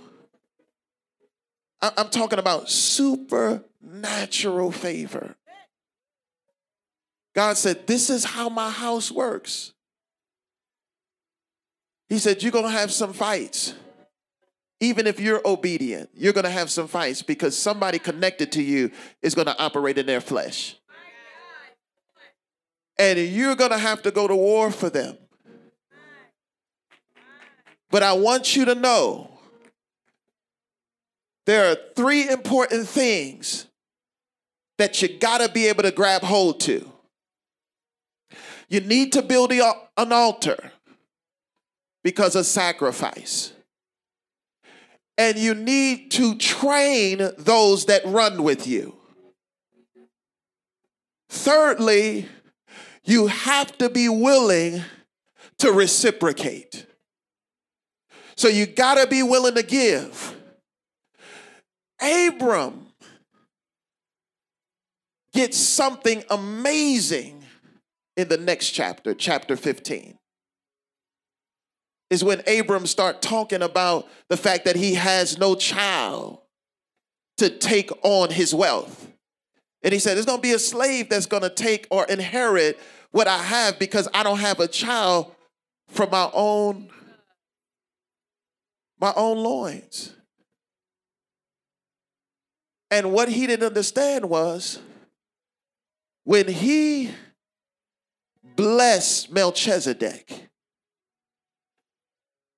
I'm 1.82 2.10
talking 2.10 2.40
about 2.40 2.70
supernatural 2.70 4.72
favor. 4.72 5.36
God 7.34 7.56
said, 7.56 7.88
This 7.88 8.10
is 8.10 8.26
how 8.26 8.50
my 8.50 8.70
house 8.70 9.12
works. 9.12 9.74
He 12.10 12.18
said, 12.18 12.42
You're 12.42 12.52
going 12.52 12.66
to 12.66 12.72
have 12.72 12.92
some 12.92 13.14
fights. 13.14 13.74
Even 14.80 15.08
if 15.08 15.20
you're 15.20 15.42
obedient, 15.46 16.10
you're 16.14 16.34
going 16.34 16.44
to 16.44 16.52
have 16.52 16.70
some 16.70 16.88
fights 16.88 17.22
because 17.22 17.58
somebody 17.58 17.98
connected 17.98 18.52
to 18.54 18.62
you 18.62 18.92
is 19.22 19.34
going 19.34 19.48
to 19.48 19.58
operate 19.58 19.98
in 19.98 20.06
their 20.06 20.22
flesh. 20.22 20.76
and 23.00 23.20
you're 23.20 23.56
going 23.56 23.72
to 23.72 23.78
have 23.78 24.02
to 24.04 24.12
go 24.12 24.28
to 24.28 24.36
war 24.36 24.72
for 24.72 24.90
them. 24.90 25.18
But 27.90 28.04
I 28.04 28.14
want 28.14 28.56
you 28.56 28.66
to 28.66 28.76
know 28.76 29.32
there 31.46 31.72
are 31.72 31.78
three 31.96 32.28
important 32.28 32.88
things 32.88 33.68
that 34.78 35.02
you 35.02 35.18
got 35.18 35.40
to 35.40 35.50
be 35.50 35.68
able 35.68 35.84
to 35.84 35.92
grab 35.92 36.22
hold 36.22 36.60
to. 36.62 36.92
You 38.68 38.82
need 38.82 39.14
to 39.14 39.22
build 39.22 39.54
an 39.54 40.12
altar 40.12 40.72
because 42.04 42.36
of 42.36 42.46
sacrifice. 42.46 43.54
And 45.18 45.38
you 45.38 45.56
need 45.56 46.12
to 46.12 46.36
train 46.38 47.30
those 47.38 47.86
that 47.86 48.06
run 48.06 48.44
with 48.44 48.68
you. 48.68 48.98
Thirdly, 51.30 52.28
you 53.06 53.28
have 53.28 53.78
to 53.78 53.90
be 53.90 54.10
willing 54.10 54.82
to 55.60 55.72
reciprocate. 55.72 56.87
So 58.38 58.48
you 58.48 58.68
got 58.68 58.96
to 58.96 59.08
be 59.08 59.24
willing 59.24 59.56
to 59.56 59.64
give. 59.64 60.36
Abram 62.00 62.88
gets 65.34 65.58
something 65.58 66.24
amazing 66.30 67.44
in 68.16 68.28
the 68.28 68.38
next 68.38 68.70
chapter, 68.70 69.16
chapter 69.16 69.58
15. 69.58 70.18
Is 72.10 72.24
when 72.24 72.42
Abram 72.48 72.86
start 72.86 73.22
talking 73.22 73.62
about 73.62 74.08
the 74.30 74.38
fact 74.38 74.66
that 74.66 74.76
he 74.76 74.94
has 74.94 75.38
no 75.38 75.56
child 75.56 76.40
to 77.38 77.50
take 77.50 77.92
on 78.04 78.30
his 78.30 78.54
wealth. 78.54 79.12
And 79.84 79.94
he 79.94 80.00
said, 80.00 80.16
There's 80.16 80.26
gonna 80.26 80.42
be 80.42 80.54
a 80.54 80.60
slave 80.60 81.10
that's 81.10 81.26
gonna 81.26 81.50
take 81.50 81.88
or 81.92 82.06
inherit 82.06 82.80
what 83.12 83.28
I 83.28 83.38
have 83.38 83.78
because 83.78 84.08
I 84.14 84.24
don't 84.24 84.40
have 84.40 84.60
a 84.60 84.68
child 84.68 85.36
from 85.90 86.12
my 86.12 86.30
own 86.34 86.90
my 89.00 89.14
own 89.16 89.38
loins. 89.38 90.14
And 92.90 93.12
what 93.12 93.30
he 93.30 93.48
didn't 93.48 93.68
understand 93.68 94.30
was 94.30 94.80
when 96.24 96.48
he 96.48 97.12
blessed 98.56 99.32
Melchizedek, 99.32 100.50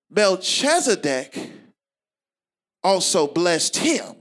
Melchizedek 0.09 1.51
also 2.83 3.27
blessed 3.27 3.77
him. 3.77 4.15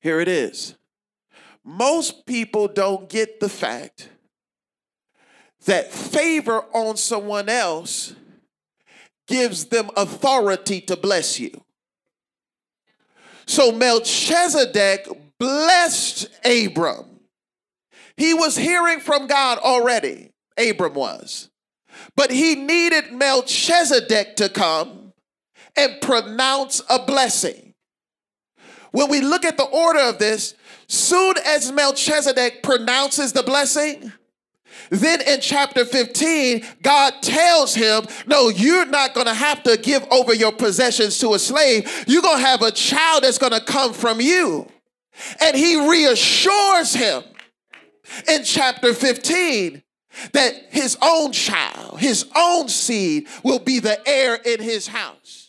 Here 0.00 0.20
it 0.20 0.28
is. 0.28 0.76
Most 1.64 2.24
people 2.24 2.68
don't 2.68 3.08
get 3.08 3.40
the 3.40 3.48
fact 3.48 4.08
that 5.66 5.92
favor 5.92 6.64
on 6.72 6.96
someone 6.96 7.48
else 7.48 8.14
gives 9.30 9.66
them 9.66 9.88
authority 9.96 10.80
to 10.80 10.96
bless 10.96 11.38
you. 11.38 11.52
So 13.46 13.70
Melchizedek 13.70 15.06
blessed 15.38 16.28
Abram. 16.44 17.20
He 18.16 18.34
was 18.34 18.56
hearing 18.56 18.98
from 18.98 19.28
God 19.28 19.58
already, 19.58 20.32
Abram 20.58 20.94
was. 20.94 21.48
But 22.16 22.32
he 22.32 22.56
needed 22.56 23.12
Melchizedek 23.12 24.36
to 24.36 24.48
come 24.48 25.12
and 25.76 26.00
pronounce 26.02 26.82
a 26.90 26.98
blessing. 26.98 27.74
When 28.90 29.08
we 29.08 29.20
look 29.20 29.44
at 29.44 29.56
the 29.56 29.64
order 29.64 30.00
of 30.00 30.18
this, 30.18 30.54
soon 30.88 31.34
as 31.46 31.70
Melchizedek 31.70 32.64
pronounces 32.64 33.32
the 33.32 33.44
blessing, 33.44 34.12
then 34.90 35.20
in 35.22 35.40
chapter 35.40 35.84
15, 35.84 36.64
God 36.82 37.14
tells 37.22 37.74
him, 37.74 38.04
No, 38.26 38.48
you're 38.48 38.86
not 38.86 39.14
going 39.14 39.26
to 39.26 39.34
have 39.34 39.62
to 39.64 39.76
give 39.76 40.04
over 40.10 40.34
your 40.34 40.52
possessions 40.52 41.18
to 41.18 41.34
a 41.34 41.38
slave. 41.38 42.04
You're 42.06 42.22
going 42.22 42.38
to 42.38 42.46
have 42.46 42.62
a 42.62 42.70
child 42.70 43.24
that's 43.24 43.38
going 43.38 43.52
to 43.52 43.60
come 43.60 43.92
from 43.92 44.20
you. 44.20 44.66
And 45.40 45.56
he 45.56 45.88
reassures 45.88 46.94
him 46.94 47.22
in 48.28 48.44
chapter 48.44 48.94
15 48.94 49.82
that 50.32 50.54
his 50.70 50.98
own 51.00 51.32
child, 51.32 52.00
his 52.00 52.26
own 52.36 52.68
seed, 52.68 53.28
will 53.44 53.60
be 53.60 53.78
the 53.78 54.06
heir 54.08 54.34
in 54.34 54.60
his 54.60 54.88
house. 54.88 55.39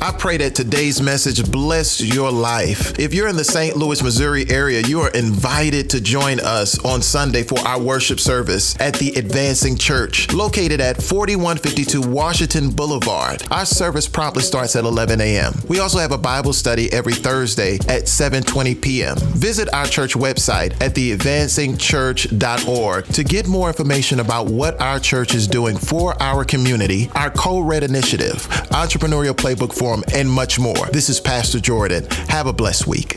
I 0.00 0.12
pray 0.12 0.36
that 0.36 0.54
today's 0.54 1.02
message 1.02 1.50
bless 1.50 2.00
your 2.00 2.30
life. 2.30 2.96
If 3.00 3.12
you're 3.12 3.26
in 3.26 3.34
the 3.34 3.42
St. 3.42 3.76
Louis, 3.76 4.00
Missouri 4.00 4.48
area, 4.48 4.80
you 4.86 5.00
are 5.00 5.10
invited 5.10 5.90
to 5.90 6.00
join 6.00 6.38
us 6.38 6.78
on 6.84 7.02
Sunday 7.02 7.42
for 7.42 7.58
our 7.60 7.80
worship 7.80 8.20
service 8.20 8.80
at 8.80 8.94
the 8.94 9.14
Advancing 9.14 9.76
Church, 9.76 10.32
located 10.32 10.80
at 10.80 11.02
4152 11.02 12.02
Washington 12.02 12.70
Boulevard. 12.70 13.42
Our 13.50 13.66
service 13.66 14.06
promptly 14.06 14.44
starts 14.44 14.76
at 14.76 14.84
11 14.84 15.20
a.m. 15.20 15.52
We 15.68 15.80
also 15.80 15.98
have 15.98 16.12
a 16.12 16.18
Bible 16.18 16.52
study 16.52 16.92
every 16.92 17.14
Thursday 17.14 17.74
at 17.88 18.04
7:20 18.04 18.80
p.m. 18.80 19.16
Visit 19.18 19.68
our 19.74 19.86
church 19.86 20.14
website 20.14 20.80
at 20.80 20.94
theadvancingchurch.org 20.94 23.04
to 23.06 23.24
get 23.24 23.48
more 23.48 23.66
information 23.66 24.20
about 24.20 24.46
what 24.46 24.80
our 24.80 25.00
church 25.00 25.34
is 25.34 25.48
doing 25.48 25.76
for 25.76 26.14
our 26.22 26.44
community, 26.44 27.10
our 27.16 27.30
Co-Red 27.30 27.82
initiative, 27.82 28.46
entrepreneurial 28.70 29.34
playbook 29.34 29.72
for 29.72 29.87
and 30.14 30.30
much 30.30 30.58
more. 30.58 30.86
This 30.92 31.08
is 31.08 31.20
Pastor 31.20 31.60
Jordan. 31.60 32.04
Have 32.28 32.46
a 32.46 32.52
blessed 32.52 32.86
week. 32.86 33.16